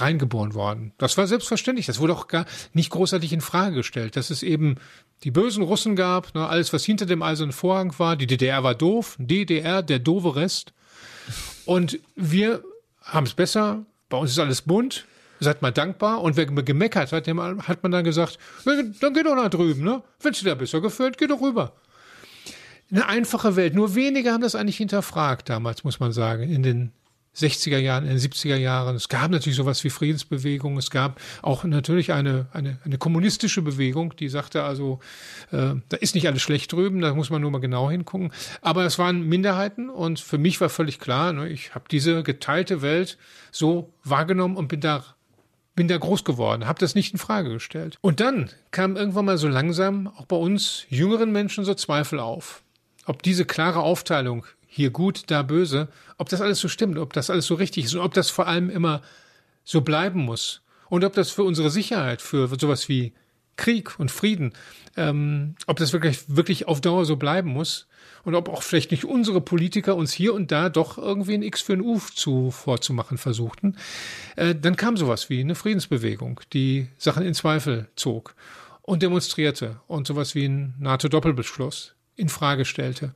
[0.01, 0.93] reingeboren worden.
[0.99, 1.87] Das war selbstverständlich.
[1.87, 4.77] Das wurde auch gar nicht großartig in Frage gestellt, dass es eben
[5.23, 8.17] die bösen Russen gab, ne, alles, was hinter dem eisernen Vorhang war.
[8.17, 10.73] Die DDR war doof, DDR, der doofe Rest.
[11.65, 12.63] Und wir
[13.03, 13.87] haben es besser.
[14.09, 15.07] Bei uns ist alles bunt.
[15.41, 16.23] Seid mal dankbar.
[16.23, 20.03] Und wer gemeckert hat, dem hat man dann gesagt, dann geh doch nach drüben, ne?
[20.21, 21.73] Wenn es dir besser gefällt, geh doch rüber.
[22.91, 23.75] Eine einfache Welt.
[23.75, 26.93] Nur wenige haben das eigentlich hinterfragt damals, muss man sagen, in den
[27.37, 28.95] 60er Jahren, in den 70er Jahren.
[28.97, 30.79] Es gab natürlich sowas wie Friedensbewegung.
[30.79, 35.01] Es gab auch natürlich eine, eine, eine kommunistische Bewegung, die sagte also,
[35.51, 38.33] äh, da ist nicht alles schlecht drüben, da muss man nur mal genau hingucken.
[38.61, 42.83] Aber es waren Minderheiten und für mich war völlig klar, ne, ich habe diese geteilte
[42.83, 43.19] Welt
[43.51, 45.05] so wahrgenommen und bin da
[45.77, 47.99] bin da groß geworden, habe das nicht in Frage gestellt.
[48.01, 52.63] Und dann kam irgendwann mal so langsam auch bei uns jüngeren Menschen so Zweifel auf,
[53.07, 57.31] ob diese klare Aufteilung hier gut, da böse, ob das alles so stimmt, ob das
[57.31, 59.03] alles so richtig ist und ob das vor allem immer
[59.63, 63.13] so bleiben muss und ob das für unsere Sicherheit, für sowas wie
[63.57, 64.53] Krieg und Frieden,
[64.97, 67.87] ähm, ob das wirklich, wirklich auf Dauer so bleiben muss
[68.25, 71.63] und ob auch vielleicht nicht unsere Politiker uns hier und da doch irgendwie ein X
[71.63, 73.77] für ein U zu, vorzumachen versuchten,
[74.35, 78.35] äh, dann kam sowas wie eine Friedensbewegung, die Sachen in Zweifel zog
[78.83, 83.15] und demonstrierte und sowas wie ein NATO-Doppelbeschluss in Frage stellte.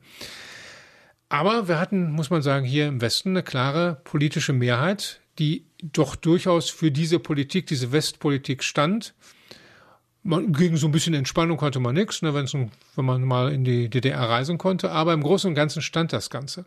[1.29, 6.17] Aber wir hatten, muss man sagen, hier im Westen eine klare politische Mehrheit, die doch
[6.17, 9.15] durchaus für diese Politik, diese Westpolitik stand.
[10.23, 13.89] Man, gegen so ein bisschen Entspannung konnte man nichts, ne, wenn man mal in die
[13.89, 16.65] DDR reisen konnte, aber im Großen und Ganzen stand das Ganze.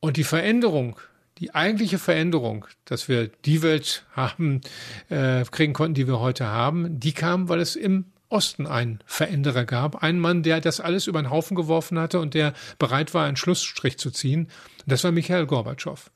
[0.00, 0.98] Und die Veränderung,
[1.38, 4.60] die eigentliche Veränderung, dass wir die Welt haben,
[5.08, 9.64] äh, kriegen konnten, die wir heute haben, die kam, weil es im Osten einen Veränderer
[9.64, 10.02] gab.
[10.02, 13.36] Ein Mann, der das alles über den Haufen geworfen hatte und der bereit war, einen
[13.36, 14.48] Schlussstrich zu ziehen.
[14.86, 16.10] Das war Michael Gorbatschow.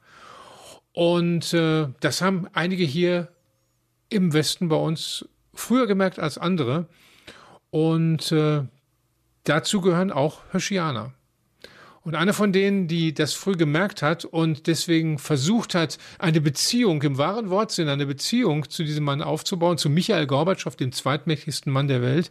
[0.93, 3.29] Und äh, das haben einige hier
[4.11, 6.87] im Westen bei uns früher gemerkt als andere.
[7.71, 8.65] Und äh,
[9.45, 11.15] dazu gehören auch Hirschianer.
[12.05, 17.01] Und einer von denen, die das früh gemerkt hat und deswegen versucht hat, eine Beziehung
[17.03, 21.87] im wahren Wortsinn, eine Beziehung zu diesem Mann aufzubauen, zu Michael Gorbatschow, dem zweitmächtigsten Mann
[21.87, 22.31] der Welt,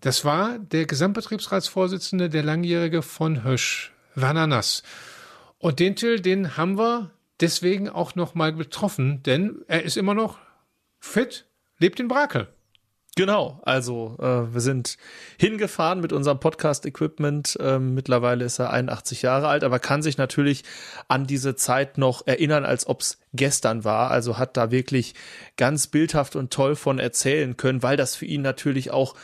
[0.00, 4.82] das war der Gesamtbetriebsratsvorsitzende, der Langjährige von Hösch, Werner Nass.
[5.58, 10.14] Und den Till, den haben wir deswegen auch noch mal betroffen, denn er ist immer
[10.14, 10.38] noch
[11.00, 11.46] fit,
[11.78, 12.48] lebt in Brakel.
[13.16, 14.96] Genau, also äh, wir sind
[15.36, 17.58] hingefahren mit unserem Podcast-Equipment.
[17.60, 20.62] Ähm, mittlerweile ist er 81 Jahre alt, aber kann sich natürlich
[21.08, 24.12] an diese Zeit noch erinnern, als ob es gestern war.
[24.12, 25.14] Also hat da wirklich
[25.56, 29.16] ganz bildhaft und toll von erzählen können, weil das für ihn natürlich auch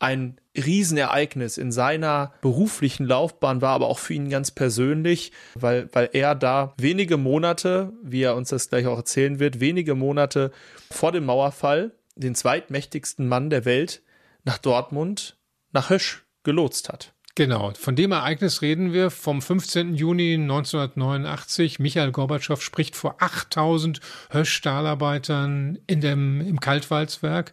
[0.00, 6.10] ein Riesenereignis in seiner beruflichen Laufbahn war, aber auch für ihn ganz persönlich, weil, weil
[6.12, 10.50] er da wenige Monate, wie er uns das gleich auch erzählen wird, wenige Monate
[10.90, 14.02] vor dem Mauerfall den zweitmächtigsten Mann der Welt
[14.44, 15.36] nach Dortmund,
[15.72, 17.14] nach Hösch gelotst hat.
[17.34, 19.94] Genau, von dem Ereignis reden wir vom 15.
[19.94, 21.78] Juni 1989.
[21.78, 24.00] Michael Gorbatschow spricht vor 8000
[24.30, 27.52] Hösch-Stahlarbeitern im Kaltwalzwerk.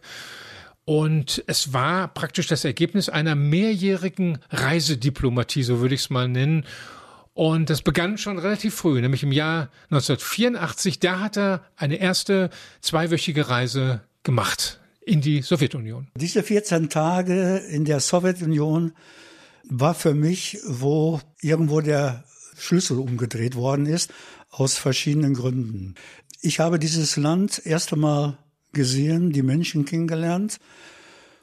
[0.84, 6.64] Und es war praktisch das Ergebnis einer mehrjährigen Reisediplomatie, so würde ich es mal nennen.
[7.34, 10.98] Und das begann schon relativ früh, nämlich im Jahr 1984.
[10.98, 12.50] Da hat er eine erste
[12.80, 16.08] zweiwöchige Reise gemacht in die Sowjetunion.
[16.16, 18.92] Diese 14 Tage in der Sowjetunion
[19.62, 22.24] war für mich, wo irgendwo der
[22.58, 24.12] Schlüssel umgedreht worden ist,
[24.50, 25.94] aus verschiedenen Gründen.
[26.40, 28.36] Ich habe dieses Land erst einmal
[28.72, 30.58] gesehen, die Menschen kennengelernt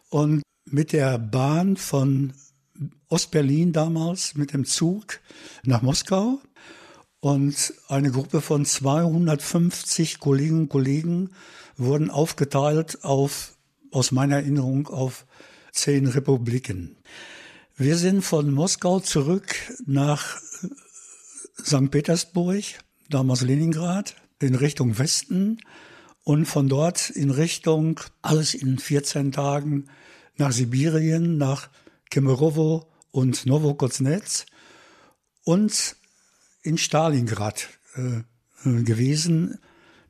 [0.09, 2.33] und mit der Bahn von
[3.07, 5.21] Ostberlin damals, mit dem Zug
[5.63, 6.39] nach Moskau
[7.21, 11.29] und eine Gruppe von 250 Kolleginnen und Kollegen
[11.77, 13.57] wurden aufgeteilt auf,
[13.91, 15.25] aus meiner Erinnerung, auf
[15.71, 16.97] zehn Republiken.
[17.75, 19.55] Wir sind von Moskau zurück
[19.85, 20.39] nach
[21.63, 21.89] St.
[21.89, 22.63] Petersburg,
[23.09, 25.59] damals Leningrad, in Richtung Westen
[26.23, 29.89] und von dort in Richtung, alles in 14 Tagen,
[30.37, 31.69] nach Sibirien, nach
[32.09, 34.45] Kemerovo und Novokuznetsk
[35.43, 35.95] und
[36.61, 38.23] in Stalingrad äh,
[38.63, 39.59] gewesen,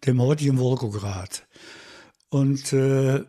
[0.05, 1.47] dem heutigen Wolgograd.
[2.33, 3.23] Und äh,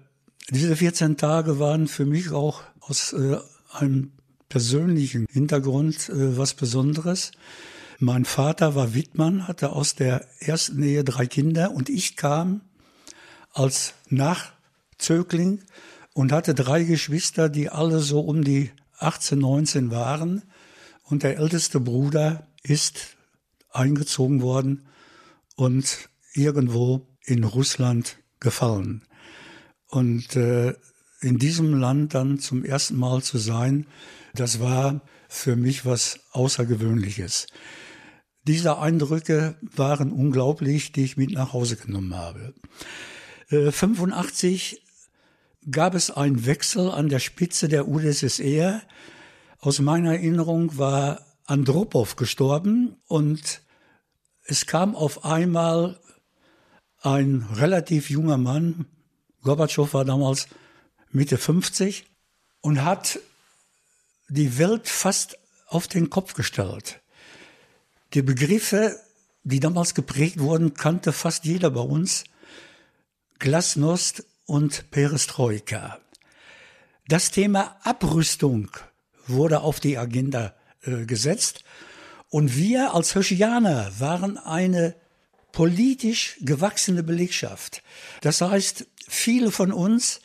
[0.49, 3.37] diese 14 Tage waren für mich auch aus äh,
[3.71, 4.13] einem
[4.49, 7.33] persönlichen Hintergrund äh, was Besonderes.
[7.99, 12.63] Mein Vater war Wittmann, hatte aus der ersten Ehe drei Kinder und ich kam
[13.53, 15.61] als Nachzögling
[16.15, 20.45] und hatte drei Geschwister, die alle so um die 18, 19 waren.
[21.03, 23.19] Und der älteste Bruder ist
[23.71, 24.87] eingezogen worden
[25.57, 29.03] und irgendwo in Russland gefallen.
[29.89, 30.75] Und äh,
[31.21, 33.87] in diesem Land dann zum ersten Mal zu sein,
[34.35, 37.49] das war für mich was Außergewöhnliches.
[38.47, 42.55] Diese Eindrücke waren unglaublich, die ich mit nach Hause genommen habe.
[43.49, 44.83] Äh, 85
[45.71, 48.83] gab es einen Wechsel an der Spitze der UdSSR.
[49.61, 53.63] Aus meiner Erinnerung war Andropov gestorben und
[54.47, 55.99] es kam auf einmal
[57.05, 58.87] ein relativ junger Mann,
[59.43, 60.49] Gorbatschow war damals
[61.13, 62.07] Mitte 50
[62.63, 63.21] und hat
[64.29, 65.39] die Welt fast
[65.69, 67.01] auf den Kopf gestellt.
[68.15, 68.99] Die Begriffe,
[69.43, 72.25] die damals geprägt wurden, kannte fast jeder bei uns.
[73.39, 75.99] Glasnost und Perestroika.
[77.09, 78.71] Das Thema Abrüstung
[79.27, 81.65] wurde auf die Agenda äh, gesetzt
[82.31, 84.97] und wir als Höschianer waren eine
[85.55, 87.83] politisch gewachsene Belegschaft.
[88.23, 90.21] Das heißt, viele von uns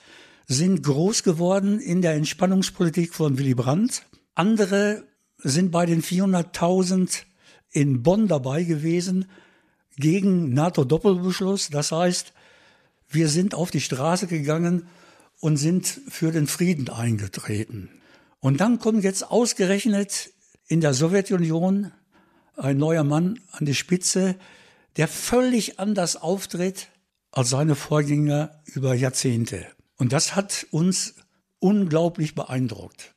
[0.48, 4.04] sind groß geworden in der Entspannungspolitik von Willy Brandt.
[4.34, 5.04] Andere
[5.38, 7.26] sind bei den 400.000
[7.72, 9.30] in Bonn dabei gewesen
[9.98, 11.70] gegen NATO-Doppelbeschluss.
[11.70, 12.34] Das heißt,
[13.08, 14.88] wir sind auf die Straße gegangen
[15.40, 17.90] und sind für den Frieden eingetreten.
[18.40, 20.32] Und dann kommt jetzt ausgerechnet
[20.68, 21.92] in der Sowjetunion
[22.58, 24.36] ein neuer Mann an die Spitze,
[25.00, 26.90] der völlig anders auftritt
[27.32, 29.66] als seine Vorgänger über Jahrzehnte.
[29.96, 31.16] Und das hat uns
[31.60, 33.16] unglaublich beeindruckt.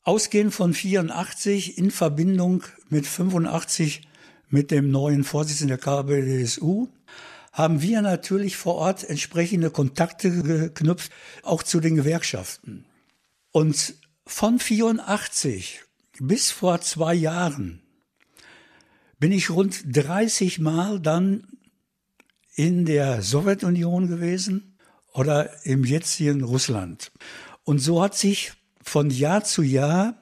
[0.00, 4.08] Ausgehend von 84 in Verbindung mit 85
[4.48, 6.88] mit dem neuen Vorsitzenden der KBDSU
[7.52, 11.12] haben wir natürlich vor Ort entsprechende Kontakte geknüpft,
[11.42, 12.86] auch zu den Gewerkschaften.
[13.50, 15.82] Und von 84
[16.20, 17.82] bis vor zwei Jahren
[19.18, 21.46] bin ich rund 30 Mal dann
[22.54, 24.78] in der Sowjetunion gewesen
[25.12, 27.12] oder im jetzigen Russland.
[27.64, 28.52] Und so hat sich
[28.82, 30.14] von Jahr zu Jahr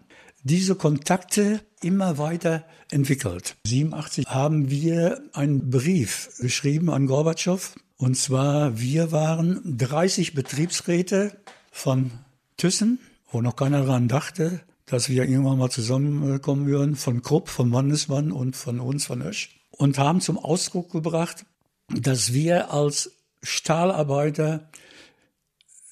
[0.43, 3.57] diese Kontakte immer weiter entwickelt.
[3.67, 7.75] 87 haben wir einen Brief geschrieben an Gorbatschow.
[7.97, 11.41] Und zwar, wir waren 30 Betriebsräte
[11.71, 12.11] von
[12.57, 17.69] Thyssen, wo noch keiner daran dachte, dass wir irgendwann mal zusammenkommen würden, von Krupp, von
[17.69, 19.61] Mannesmann und von uns, von Ösch.
[19.71, 21.45] Und haben zum Ausdruck gebracht,
[21.89, 23.13] dass wir als
[23.43, 24.71] Stahlarbeiter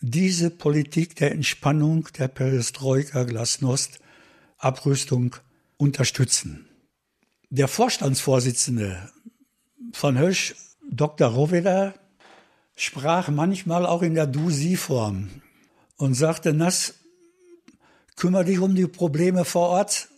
[0.00, 4.00] diese Politik der Entspannung, der Perestroika, Glasnost,
[4.58, 5.36] Abrüstung
[5.76, 6.68] unterstützen.
[7.50, 9.10] Der Vorstandsvorsitzende
[9.92, 10.54] von Hösch,
[10.90, 11.28] Dr.
[11.28, 11.94] Roveda,
[12.76, 15.30] sprach manchmal auch in der Du-Sie-Form
[15.96, 16.94] und sagte, Nass,
[18.16, 20.08] kümmere dich um die Probleme vor Ort,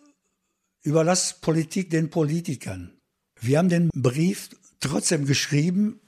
[0.82, 2.92] überlass Politik den Politikern.
[3.40, 6.00] Wir haben den Brief trotzdem geschrieben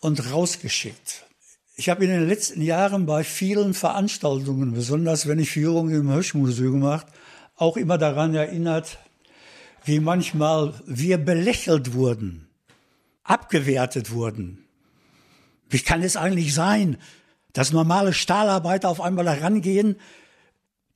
[0.00, 1.24] und rausgeschickt.
[1.76, 6.80] Ich habe in den letzten Jahren bei vielen Veranstaltungen, besonders wenn ich Führungen im Hirschmuseum
[6.80, 7.06] gemacht,
[7.56, 8.98] auch immer daran erinnert,
[9.84, 12.48] wie manchmal wir belächelt wurden,
[13.22, 14.64] abgewertet wurden.
[15.68, 16.96] Wie kann es eigentlich sein,
[17.52, 19.96] dass normale Stahlarbeiter auf einmal herangehen,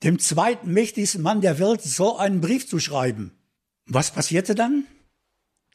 [0.03, 3.31] dem zweiten mächtigsten Mann der Welt so einen Brief zu schreiben?
[3.85, 4.85] Was passierte dann?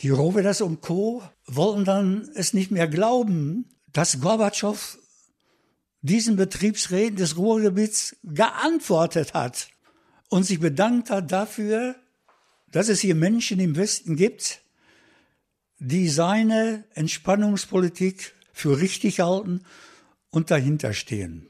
[0.00, 1.22] Die Rovedas und Co.
[1.46, 4.98] wollten dann es nicht mehr glauben, dass Gorbatschow
[6.00, 9.68] diesen Betriebsräten des Ruhrgebiets geantwortet hat
[10.28, 11.94] und sich bedankt hat dafür,
[12.70, 14.62] dass es hier Menschen im Westen gibt,
[15.78, 19.64] die seine Entspannungspolitik für richtig halten
[20.30, 21.48] und dahinter stehen.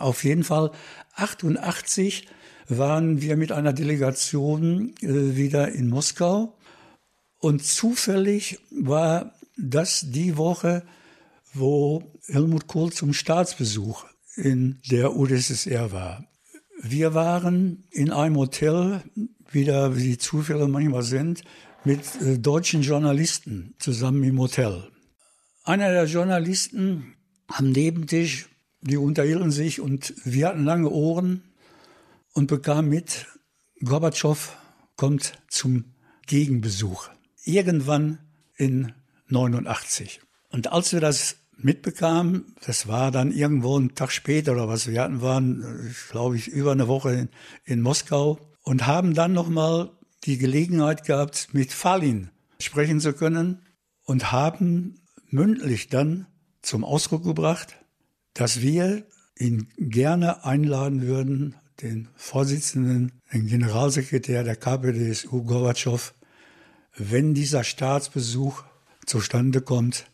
[0.00, 0.70] Auf jeden Fall
[1.14, 2.26] 88
[2.68, 6.56] waren wir mit einer Delegation äh, wieder in Moskau
[7.38, 10.82] und zufällig war das die Woche,
[11.52, 14.04] wo Helmut Kohl zum Staatsbesuch
[14.36, 16.24] in der UdSSR war.
[16.82, 19.02] Wir waren in einem Hotel,
[19.50, 21.42] wieder wie die Zufälle manchmal sind,
[21.84, 24.88] mit äh, deutschen Journalisten zusammen im Hotel.
[25.64, 27.14] Einer der Journalisten
[27.48, 28.49] am Nebentisch,
[28.82, 31.42] die unterhielten sich und wir hatten lange Ohren
[32.32, 33.26] und bekamen mit,
[33.82, 34.56] Gorbatschow
[34.96, 35.84] kommt zum
[36.26, 37.08] Gegenbesuch.
[37.44, 38.18] Irgendwann
[38.56, 38.92] in
[39.28, 40.20] 89.
[40.50, 45.02] Und als wir das mitbekamen, das war dann irgendwo einen Tag später oder was, wir
[45.02, 47.28] hatten, waren, glaube ich, über eine Woche in,
[47.64, 49.90] in Moskau und haben dann nochmal
[50.24, 53.62] die Gelegenheit gehabt, mit Falin sprechen zu können
[54.04, 55.00] und haben
[55.30, 56.26] mündlich dann
[56.62, 57.76] zum Ausdruck gebracht,
[58.34, 59.06] dass wir
[59.36, 66.14] ihn gerne einladen würden, den Vorsitzenden, den Generalsekretär der KPDSU Gorbatschow,
[66.96, 68.64] wenn dieser Staatsbesuch
[69.06, 70.10] zustande kommt,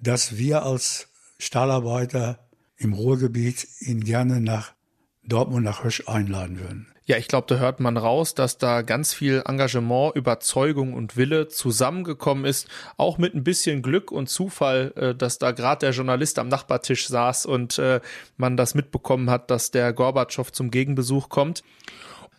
[0.00, 4.74] dass wir als Stahlarbeiter im Ruhrgebiet ihn gerne nach
[5.24, 6.91] Dortmund nach Hösch einladen würden.
[7.04, 11.48] Ja, ich glaube, da hört man raus, dass da ganz viel Engagement, Überzeugung und Wille
[11.48, 16.38] zusammengekommen ist, auch mit ein bisschen Glück und Zufall, äh, dass da gerade der Journalist
[16.38, 18.00] am Nachbartisch saß und äh,
[18.36, 21.64] man das mitbekommen hat, dass der Gorbatschow zum Gegenbesuch kommt.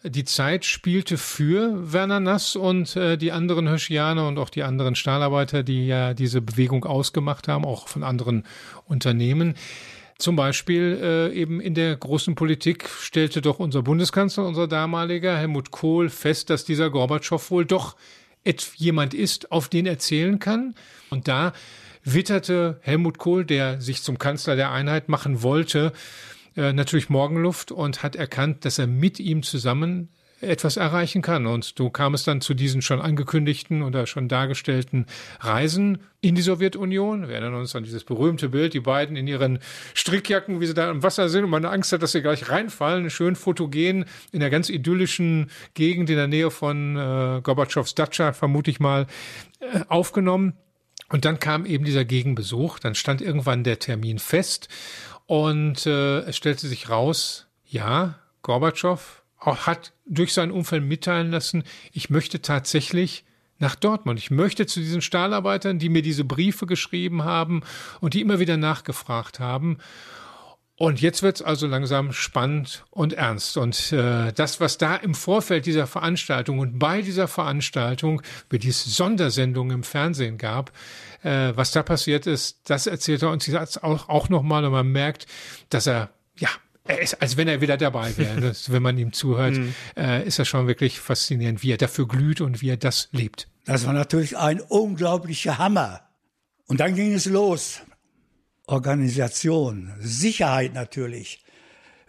[0.06, 4.96] Die Zeit spielte für Werner Nass und äh, die anderen Höschianer und auch die anderen
[4.96, 8.44] Stahlarbeiter, die ja diese Bewegung ausgemacht haben, auch von anderen
[8.86, 9.56] Unternehmen.
[10.24, 15.72] Zum Beispiel äh, eben in der großen Politik stellte doch unser Bundeskanzler, unser damaliger Helmut
[15.72, 17.98] Kohl, fest, dass dieser Gorbatschow wohl doch
[18.78, 20.76] jemand ist, auf den er zählen kann.
[21.10, 21.52] Und da
[22.06, 25.92] witterte Helmut Kohl, der sich zum Kanzler der Einheit machen wollte,
[26.56, 30.08] äh, natürlich Morgenluft und hat erkannt, dass er mit ihm zusammen
[30.44, 31.48] etwas erreichen kann.
[31.48, 35.06] Und du kamst dann zu diesen schon angekündigten oder schon dargestellten
[35.40, 37.28] Reisen in die Sowjetunion.
[37.28, 39.60] Wir erinnern uns an dieses berühmte Bild, die beiden in ihren
[39.94, 43.10] Strickjacken, wie sie da im Wasser sind und man Angst hat, dass sie gleich reinfallen,
[43.10, 48.72] schön fotogen in der ganz idyllischen Gegend in der Nähe von äh, Gorbatschows Datscha, vermute
[48.72, 49.08] ich mal,
[49.60, 50.54] äh, aufgenommen.
[51.10, 54.70] Und dann kam eben dieser Gegenbesuch, dann stand irgendwann der Termin fest
[55.26, 62.10] und äh, es stellte sich raus, ja, Gorbatschow hat durch sein Umfeld mitteilen lassen, ich
[62.10, 63.26] möchte tatsächlich
[63.60, 64.20] nach Dortmund.
[64.20, 67.62] Ich möchte zu diesen Stahlarbeitern, die mir diese Briefe geschrieben haben
[68.02, 69.78] und die immer wieder nachgefragt haben.
[70.76, 73.58] Und jetzt wird es also langsam spannend und ernst.
[73.58, 78.84] Und äh, das, was da im Vorfeld dieser Veranstaltung und bei dieser Veranstaltung, wie es
[78.84, 80.72] Sondersendungen im Fernsehen gab,
[81.22, 84.88] äh, was da passiert ist, das erzählt er uns jetzt auch, auch nochmal und man
[84.88, 85.28] merkt,
[85.70, 86.50] dass er ja
[86.86, 88.42] er ist, als wenn er wieder dabei wäre.
[88.42, 89.74] Das, wenn man ihm zuhört, mhm.
[89.96, 93.48] äh, ist das schon wirklich faszinierend, wie er dafür glüht und wie er das lebt.
[93.66, 96.02] Das war natürlich ein unglaublicher Hammer.
[96.68, 97.82] Und dann ging es los.
[98.68, 101.44] Organisation, Sicherheit natürlich.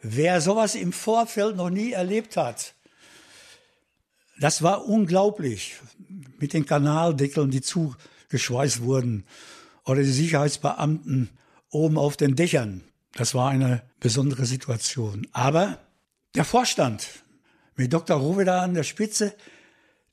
[0.03, 2.75] Wer sowas im Vorfeld noch nie erlebt hat,
[4.39, 5.77] das war unglaublich.
[6.39, 9.25] Mit den Kanaldeckeln, die zugeschweißt wurden,
[9.85, 11.31] oder die Sicherheitsbeamten
[11.71, 12.83] oben auf den Dächern.
[13.15, 15.27] Das war eine besondere Situation.
[15.33, 15.79] Aber
[16.35, 17.09] der Vorstand
[17.77, 18.17] mit Dr.
[18.17, 19.35] Roveda an der Spitze,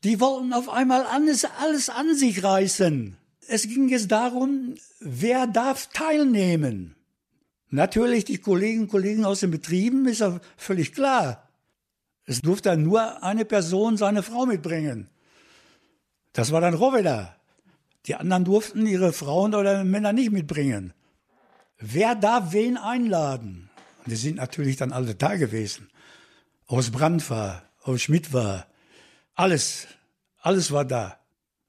[0.04, 3.18] die wollten auf einmal alles, alles an sich reißen.
[3.48, 6.96] Es ging jetzt darum, wer darf teilnehmen.
[7.70, 11.48] Natürlich die Kolleginnen und Kollegen aus den Betrieben, ist ja völlig klar.
[12.26, 15.10] Es durfte nur eine Person seine Frau mitbringen.
[16.34, 17.36] Das war dann Roveda.
[18.06, 20.94] Die anderen durften ihre Frauen oder Männer nicht mitbringen.
[21.82, 23.72] Wer darf wen einladen?
[24.00, 25.90] Und die sind natürlich dann alle da gewesen.
[26.68, 28.68] Aus Brandwehr, aus Schmidtwehr,
[29.34, 29.88] alles,
[30.40, 31.18] alles war da.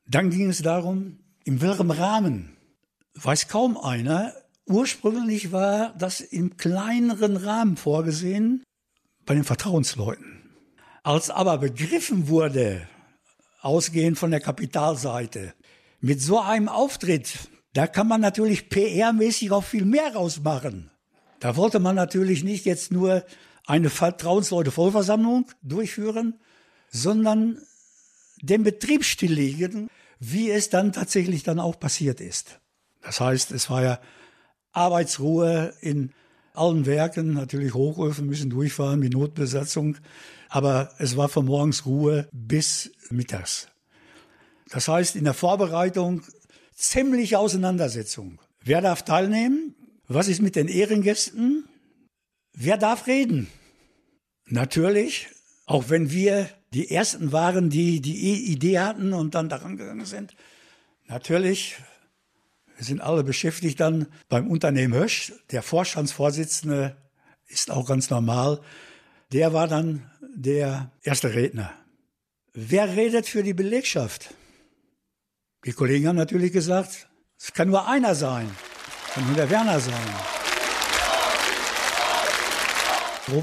[0.06, 2.56] Dann ging es darum, in welchem Rahmen.
[3.14, 4.34] Weiß kaum einer.
[4.66, 8.62] Ursprünglich war das im kleineren Rahmen vorgesehen
[9.24, 10.50] bei den Vertrauensleuten.
[11.02, 12.86] Als aber begriffen wurde,
[13.62, 15.54] ausgehend von der Kapitalseite,
[16.00, 20.90] mit so einem Auftritt da kann man natürlich PR-mäßig auch viel mehr rausmachen.
[21.40, 23.24] Da wollte man natürlich nicht jetzt nur
[23.66, 26.38] eine Vertrauensleute-Vollversammlung durchführen,
[26.90, 27.58] sondern
[28.42, 32.60] den Betrieb stilllegen, wie es dann tatsächlich dann auch passiert ist.
[33.00, 34.00] Das heißt, es war ja
[34.72, 36.12] Arbeitsruhe in
[36.54, 39.96] allen Werken, natürlich Hochöfen müssen durchfahren mit Notbesatzung,
[40.48, 43.68] aber es war von morgens Ruhe bis mittags.
[44.70, 46.22] Das heißt, in der Vorbereitung
[46.74, 48.40] ziemliche Auseinandersetzung.
[48.64, 49.74] Wer darf teilnehmen?
[50.08, 51.64] Was ist mit den Ehrengästen?
[52.52, 53.48] Wer darf reden?
[54.46, 55.28] Natürlich,
[55.66, 60.34] auch wenn wir die Ersten waren, die die Idee hatten und dann daran gegangen sind,
[61.06, 61.76] natürlich,
[62.76, 65.32] wir sind alle beschäftigt dann beim Unternehmen Hösch.
[65.50, 66.96] Der Vorstandsvorsitzende
[67.46, 68.60] ist auch ganz normal.
[69.32, 71.72] Der war dann der erste Redner.
[72.52, 74.34] Wer redet für die Belegschaft?
[75.64, 77.08] Die Kollegen haben natürlich gesagt,
[77.38, 78.50] es kann nur einer sein,
[79.14, 79.94] kann nur der Werner sein.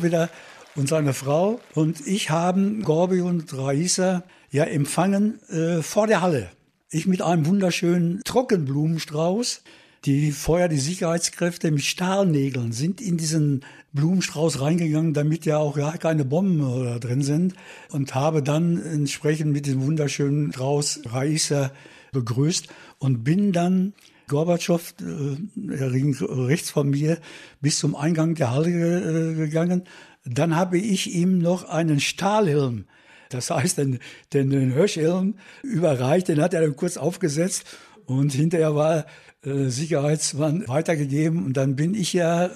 [0.03, 0.29] wieder
[0.75, 6.49] und seine Frau und ich haben Gorbi und Raisa ja empfangen äh, vor der Halle.
[6.89, 9.61] Ich mit einem wunderschönen Trockenblumenstrauß.
[10.03, 13.63] Die Feuer, die Sicherheitskräfte mit Stahlnägeln sind in diesen
[13.93, 17.53] Blumenstrauß reingegangen, damit ja auch ja keine Bomben drin sind
[17.91, 21.71] und habe dann entsprechend mit dem wunderschönen Strauß Raisa
[22.11, 23.93] begrüßt und bin dann
[24.27, 27.17] Gorbatschow, äh, er ging rechts von mir,
[27.59, 29.83] bis zum Eingang der Halle äh, gegangen.
[30.23, 32.85] Dann habe ich ihm noch einen Stahlhelm,
[33.29, 33.99] das heißt den,
[34.33, 36.29] den, den Hirschhelm, überreicht.
[36.29, 37.65] Den hat er dann kurz aufgesetzt
[38.05, 39.05] und hinterher war
[39.43, 41.45] äh, Sicherheitsmann weitergegeben.
[41.45, 42.49] Und dann bin ich ja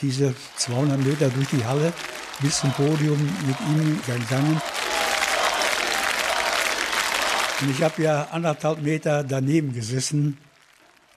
[0.00, 1.92] diese 200 Meter durch die Halle
[2.40, 4.60] bis zum Podium mit ihm gegangen.
[7.62, 10.36] Und ich habe ja anderthalb Meter daneben gesessen,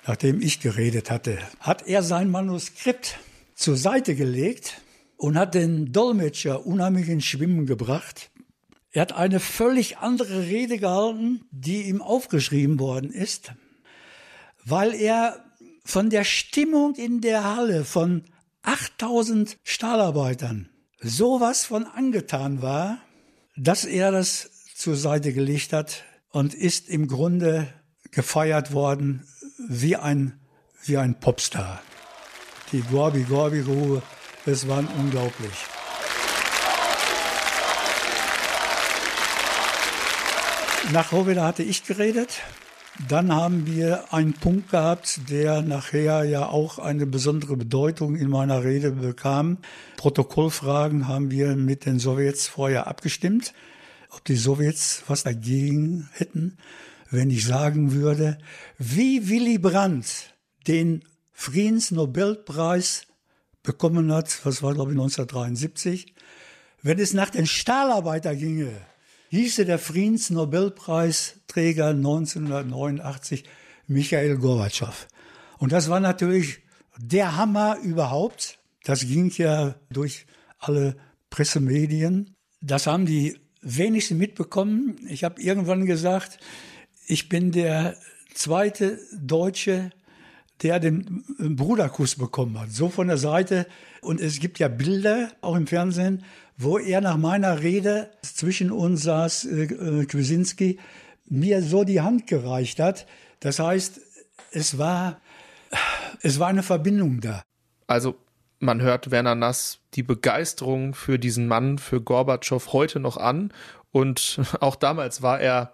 [0.06, 1.40] nachdem ich geredet hatte.
[1.60, 3.18] Hat er sein Manuskript
[3.56, 4.80] zur Seite gelegt
[5.18, 8.30] und hat den Dolmetscher unheimlich ins Schwimmen gebracht.
[8.92, 13.54] Er hat eine völlig andere Rede gehalten, die ihm aufgeschrieben worden ist,
[14.64, 15.44] weil er
[15.84, 18.24] von der Stimmung in der Halle von
[18.62, 20.70] 8000 Stahlarbeitern
[21.00, 23.00] sowas von angetan war,
[23.58, 26.04] dass er das zur Seite gelegt hat
[26.36, 27.70] und ist im Grunde
[28.12, 29.26] gefeiert worden
[29.70, 30.38] wie ein,
[30.84, 31.82] wie ein Popstar.
[32.74, 34.02] Die Gorbi Gorbi Ruhe,
[34.46, 35.54] es war unglaublich.
[40.92, 42.42] Nach Roveda hatte ich geredet.
[43.08, 48.62] Dann haben wir einen Punkt gehabt, der nachher ja auch eine besondere Bedeutung in meiner
[48.66, 49.58] Rede bekam.
[49.96, 53.54] Protokollfragen haben wir mit den Sowjets vorher abgestimmt
[54.16, 56.58] ob die Sowjets was dagegen hätten,
[57.12, 58.38] wenn ich sagen würde,
[58.78, 60.34] wie Willy Brandt
[60.68, 61.04] den
[61.34, 63.08] Friedensnobelpreis
[63.62, 66.14] bekommen hat, was war glaube ich 1973,
[66.82, 68.72] wenn es nach den Stahlarbeiter ginge,
[69.30, 73.44] hieße der Friedensnobelpreisträger 1989
[73.88, 75.08] Michael Gorbatschow.
[75.58, 76.60] Und das war natürlich
[76.98, 78.60] der Hammer überhaupt.
[78.84, 80.26] Das ging ja durch
[80.60, 80.96] alle
[81.30, 82.36] Pressemedien.
[82.62, 84.96] Das haben die wenigsten mitbekommen.
[85.10, 86.40] Ich habe irgendwann gesagt,
[87.08, 87.98] ich bin der
[88.34, 89.90] zweite Deutsche,
[90.62, 92.72] der den Bruderkuss bekommen hat.
[92.72, 93.68] So von der Seite.
[94.02, 96.24] Und es gibt ja Bilder, auch im Fernsehen,
[96.58, 100.80] wo er nach meiner Rede zwischen uns saß, äh, Kwasinski,
[101.26, 103.08] mir so die Hand gereicht hat.
[103.40, 104.00] Das heißt,
[104.52, 105.20] es war,
[106.22, 107.44] es war eine Verbindung da.
[107.88, 108.16] Also
[108.66, 113.54] man hört Werner Nass die Begeisterung für diesen Mann, für Gorbatschow heute noch an.
[113.92, 115.72] Und auch damals war er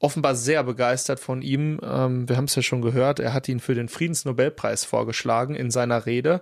[0.00, 1.80] offenbar sehr begeistert von ihm.
[1.82, 5.70] Ähm, wir haben es ja schon gehört, er hat ihn für den Friedensnobelpreis vorgeschlagen in
[5.70, 6.40] seiner Rede.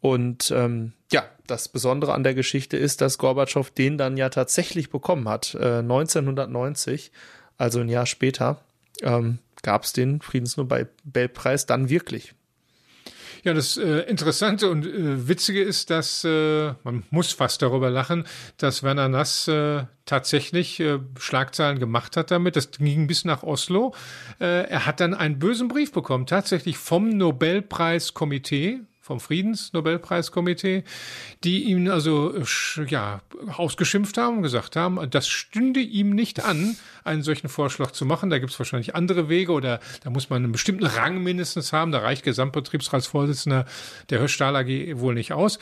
[0.00, 4.90] Und ähm, ja, das Besondere an der Geschichte ist, dass Gorbatschow den dann ja tatsächlich
[4.90, 5.54] bekommen hat.
[5.54, 7.12] Äh, 1990,
[7.56, 8.60] also ein Jahr später,
[9.02, 12.34] ähm, gab es den Friedensnobelpreis dann wirklich.
[13.44, 18.24] Ja, das äh, Interessante und äh, Witzige ist, dass äh, man muss fast darüber lachen,
[18.56, 22.54] dass Werner Nass äh, tatsächlich äh, Schlagzeilen gemacht hat damit.
[22.54, 23.94] Das ging bis nach Oslo.
[24.40, 30.84] Äh, er hat dann einen bösen Brief bekommen, tatsächlich vom Nobelpreiskomitee vom Friedensnobelpreiskomitee,
[31.42, 32.34] die ihn also
[32.86, 33.20] ja
[33.56, 38.30] ausgeschimpft haben gesagt haben, das stünde ihm nicht an, einen solchen Vorschlag zu machen.
[38.30, 41.92] Da gibt es wahrscheinlich andere Wege oder da muss man einen bestimmten Rang mindestens haben.
[41.92, 43.66] Da reicht Gesamtbetriebsratsvorsitzender
[44.10, 45.58] der Höchstahl AG wohl nicht aus.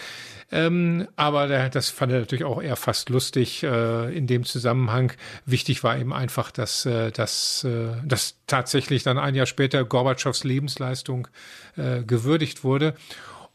[0.53, 5.12] Ähm, aber der, das fand er natürlich auch eher fast lustig äh, in dem Zusammenhang.
[5.47, 10.45] Wichtig war eben einfach, dass, äh, dass, äh, dass tatsächlich dann ein Jahr später Gorbatschows
[10.45, 11.28] Lebensleistung
[11.76, 12.95] äh, gewürdigt wurde.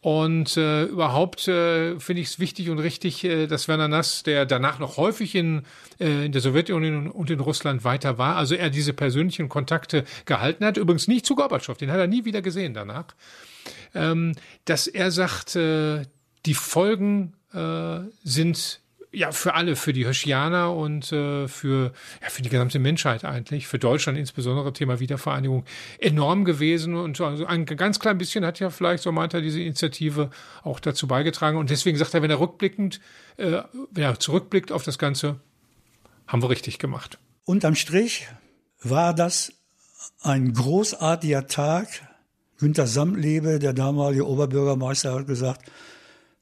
[0.05, 4.45] Und äh, überhaupt äh, finde ich es wichtig und richtig, äh, dass Werner Nass, der
[4.45, 5.63] danach noch häufig in,
[5.99, 10.63] äh, in der Sowjetunion und in Russland weiter war, also er diese persönlichen Kontakte gehalten
[10.63, 13.15] hat, übrigens nicht zu Gorbatschow, den hat er nie wieder gesehen danach,
[13.95, 16.03] ähm, dass er sagt, äh,
[16.45, 18.81] die Folgen äh, sind
[19.15, 23.67] ja für alle, für die Hirschianer und äh, für, ja, für die gesamte Menschheit eigentlich,
[23.67, 25.65] für Deutschland insbesondere Thema Wiedervereinigung
[25.99, 29.61] enorm gewesen und also ein ganz klein bisschen hat ja vielleicht, so meint er, diese
[29.61, 30.29] Initiative
[30.63, 32.99] auch dazu beigetragen und deswegen sagt er, wenn er rückblickend,
[33.37, 33.61] äh,
[33.91, 35.39] wenn er zurückblickt auf das Ganze,
[36.27, 37.17] haben wir richtig gemacht.
[37.45, 38.27] Unterm Strich
[38.81, 39.53] war das
[40.21, 41.87] ein großartiger Tag.
[42.57, 45.69] Günter Samtlebe, der damalige Oberbürgermeister, hat gesagt,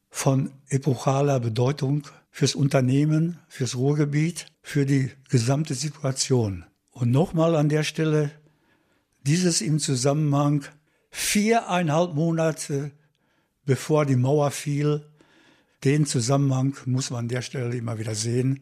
[0.09, 6.65] von epochaler Bedeutung fürs Unternehmen, fürs Ruhrgebiet, für die gesamte Situation.
[6.89, 8.31] Und nochmal an der Stelle,
[9.21, 10.65] dieses im Zusammenhang
[11.11, 12.91] viereinhalb Monate
[13.65, 15.05] bevor die Mauer fiel,
[15.83, 18.61] den Zusammenhang muss man an der Stelle immer wieder sehen.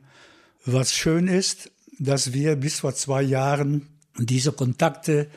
[0.65, 3.87] Was schön ist, dass wir bis vor zwei Jahren
[4.17, 5.29] diese Kontakte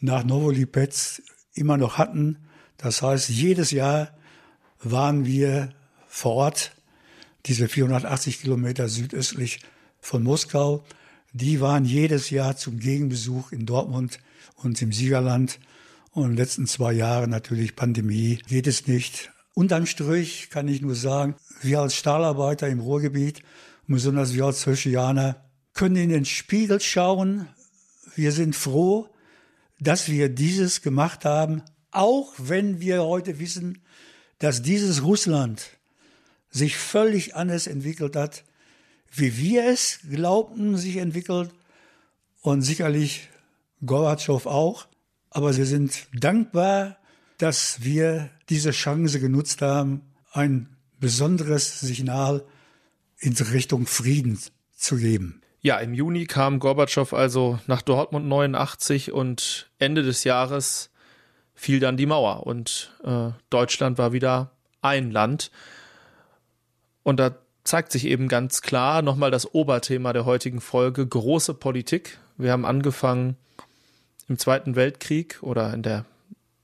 [0.00, 1.22] nach Novolipetz
[1.54, 2.36] immer noch hatten.
[2.76, 4.10] Das heißt, jedes Jahr
[4.82, 5.70] waren wir
[6.06, 6.72] vor Ort,
[7.46, 9.60] diese 480 Kilometer südöstlich
[10.00, 10.84] von Moskau.
[11.32, 14.18] Die waren jedes Jahr zum Gegenbesuch in Dortmund
[14.56, 15.58] und im Siegerland.
[16.12, 19.30] Und in den letzten zwei Jahren natürlich Pandemie geht es nicht.
[19.54, 23.42] Unterm Strich kann ich nur sagen, wir als Stahlarbeiter im Ruhrgebiet,
[23.86, 25.44] besonders wir als Höschianer,
[25.74, 27.48] können in den Spiegel schauen.
[28.14, 29.08] Wir sind froh,
[29.80, 33.78] dass wir dieses gemacht haben, auch wenn wir heute wissen,
[34.38, 35.77] dass dieses Russland
[36.58, 38.44] sich völlig anders entwickelt hat,
[39.10, 41.50] wie wir es glaubten, sich entwickelt
[42.42, 43.28] und sicherlich
[43.84, 44.86] Gorbatschow auch.
[45.30, 46.98] Aber wir sind dankbar,
[47.38, 50.02] dass wir diese Chance genutzt haben,
[50.32, 50.68] ein
[51.00, 52.44] besonderes Signal
[53.18, 54.38] in Richtung Frieden
[54.76, 55.42] zu geben.
[55.60, 60.90] Ja, im Juni kam Gorbatschow also nach Dortmund 89 und Ende des Jahres
[61.54, 65.50] fiel dann die Mauer und äh, Deutschland war wieder ein Land.
[67.08, 72.18] Und da zeigt sich eben ganz klar nochmal das Oberthema der heutigen Folge, große Politik.
[72.36, 73.38] Wir haben angefangen
[74.28, 76.04] im Zweiten Weltkrieg oder in der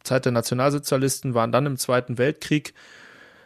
[0.03, 2.75] Zeit der Nationalsozialisten, waren dann im Zweiten Weltkrieg,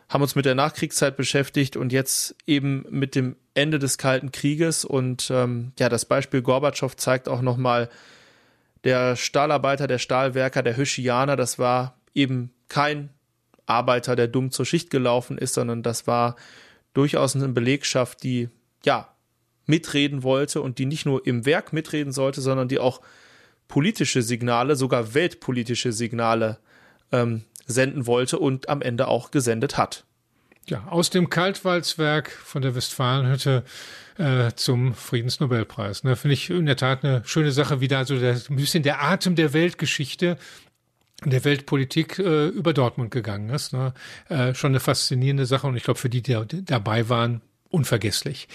[0.08, 4.84] haben uns mit der Nachkriegszeit beschäftigt und jetzt eben mit dem Ende des Kalten Krieges.
[4.84, 7.90] Und ähm, ja, das Beispiel Gorbatschow zeigt auch nochmal,
[8.82, 13.10] der Stahlarbeiter, der Stahlwerker, der Hyschianer, das war eben kein
[13.66, 16.34] Arbeiter, der dumm zur Schicht gelaufen ist, sondern das war
[16.98, 18.48] durchaus eine Belegschaft, die
[18.84, 19.14] ja
[19.66, 23.00] mitreden wollte und die nicht nur im Werk mitreden sollte, sondern die auch
[23.68, 26.58] politische Signale, sogar weltpolitische Signale
[27.12, 30.04] ähm, senden wollte und am Ende auch gesendet hat.
[30.66, 33.62] Ja, aus dem Kaltwalzwerk von der Westfalenhütte
[34.18, 36.02] äh, zum Friedensnobelpreis.
[36.02, 38.82] Ne, Finde ich in der Tat eine schöne Sache, wie da so der, ein bisschen
[38.82, 40.36] der Atem der Weltgeschichte
[41.24, 43.72] der Weltpolitik äh, über Dortmund gegangen ist.
[43.72, 43.92] Ne?
[44.28, 48.48] Äh, schon eine faszinierende Sache und ich glaube, für die, die dabei waren, unvergesslich.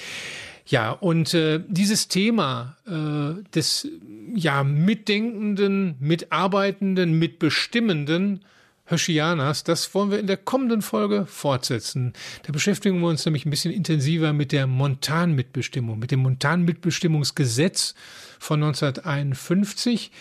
[0.66, 3.88] Ja, und äh, dieses Thema äh, des
[4.34, 8.46] ja mitdenkenden, mitarbeitenden, mitbestimmenden
[8.86, 12.14] Höschianas, das wollen wir in der kommenden Folge fortsetzen.
[12.44, 17.94] Da beschäftigen wir uns nämlich ein bisschen intensiver mit der Montanmitbestimmung, mit dem Montanmitbestimmungsgesetz
[18.40, 20.12] von 1951.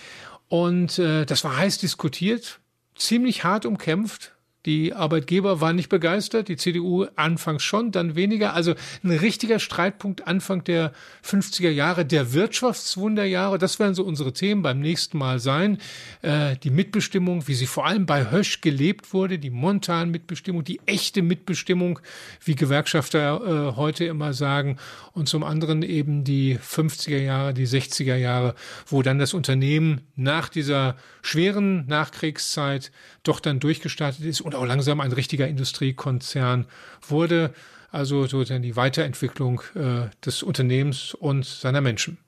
[0.52, 2.60] Und äh, das war heiß diskutiert,
[2.94, 4.34] ziemlich hart umkämpft.
[4.64, 8.54] Die Arbeitgeber waren nicht begeistert, die CDU anfangs schon, dann weniger.
[8.54, 10.92] Also ein richtiger Streitpunkt Anfang der
[11.24, 13.58] 50er Jahre, der Wirtschaftswunderjahre.
[13.58, 15.78] Das werden so unsere Themen beim nächsten Mal sein.
[16.22, 21.22] Äh, die Mitbestimmung, wie sie vor allem bei Hösch gelebt wurde, die Montan-Mitbestimmung, die echte
[21.22, 21.98] Mitbestimmung,
[22.44, 24.76] wie Gewerkschafter äh, heute immer sagen.
[25.12, 28.54] Und zum anderen eben die 50er Jahre, die 60er Jahre,
[28.86, 32.92] wo dann das Unternehmen nach dieser schweren Nachkriegszeit
[33.22, 36.66] doch dann durchgestartet ist und auch langsam ein richtiger Industriekonzern
[37.06, 37.54] wurde.
[37.90, 42.18] Also so dann die Weiterentwicklung äh, des Unternehmens und seiner Menschen.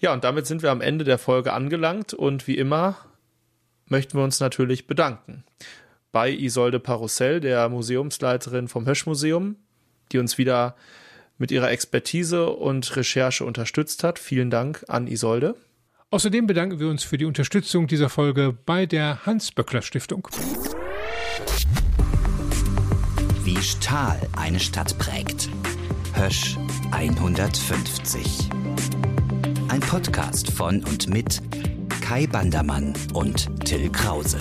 [0.00, 2.96] Ja, und damit sind wir am Ende der Folge angelangt und wie immer
[3.86, 5.44] möchten wir uns natürlich bedanken
[6.12, 9.56] bei Isolde Parussell, der Museumsleiterin vom Hösch-Museum,
[10.12, 10.74] die uns wieder
[11.36, 14.18] mit ihrer Expertise und Recherche unterstützt hat.
[14.18, 15.54] Vielen Dank an Isolde.
[16.10, 20.26] Außerdem bedanken wir uns für die Unterstützung dieser Folge bei der Hans-Böckler Stiftung.
[23.44, 25.50] Wie Stahl eine Stadt prägt.
[26.14, 26.56] Hösch
[26.92, 28.48] 150.
[29.68, 31.42] Ein Podcast von und mit
[32.00, 34.38] Kai Bandermann und Till Krause.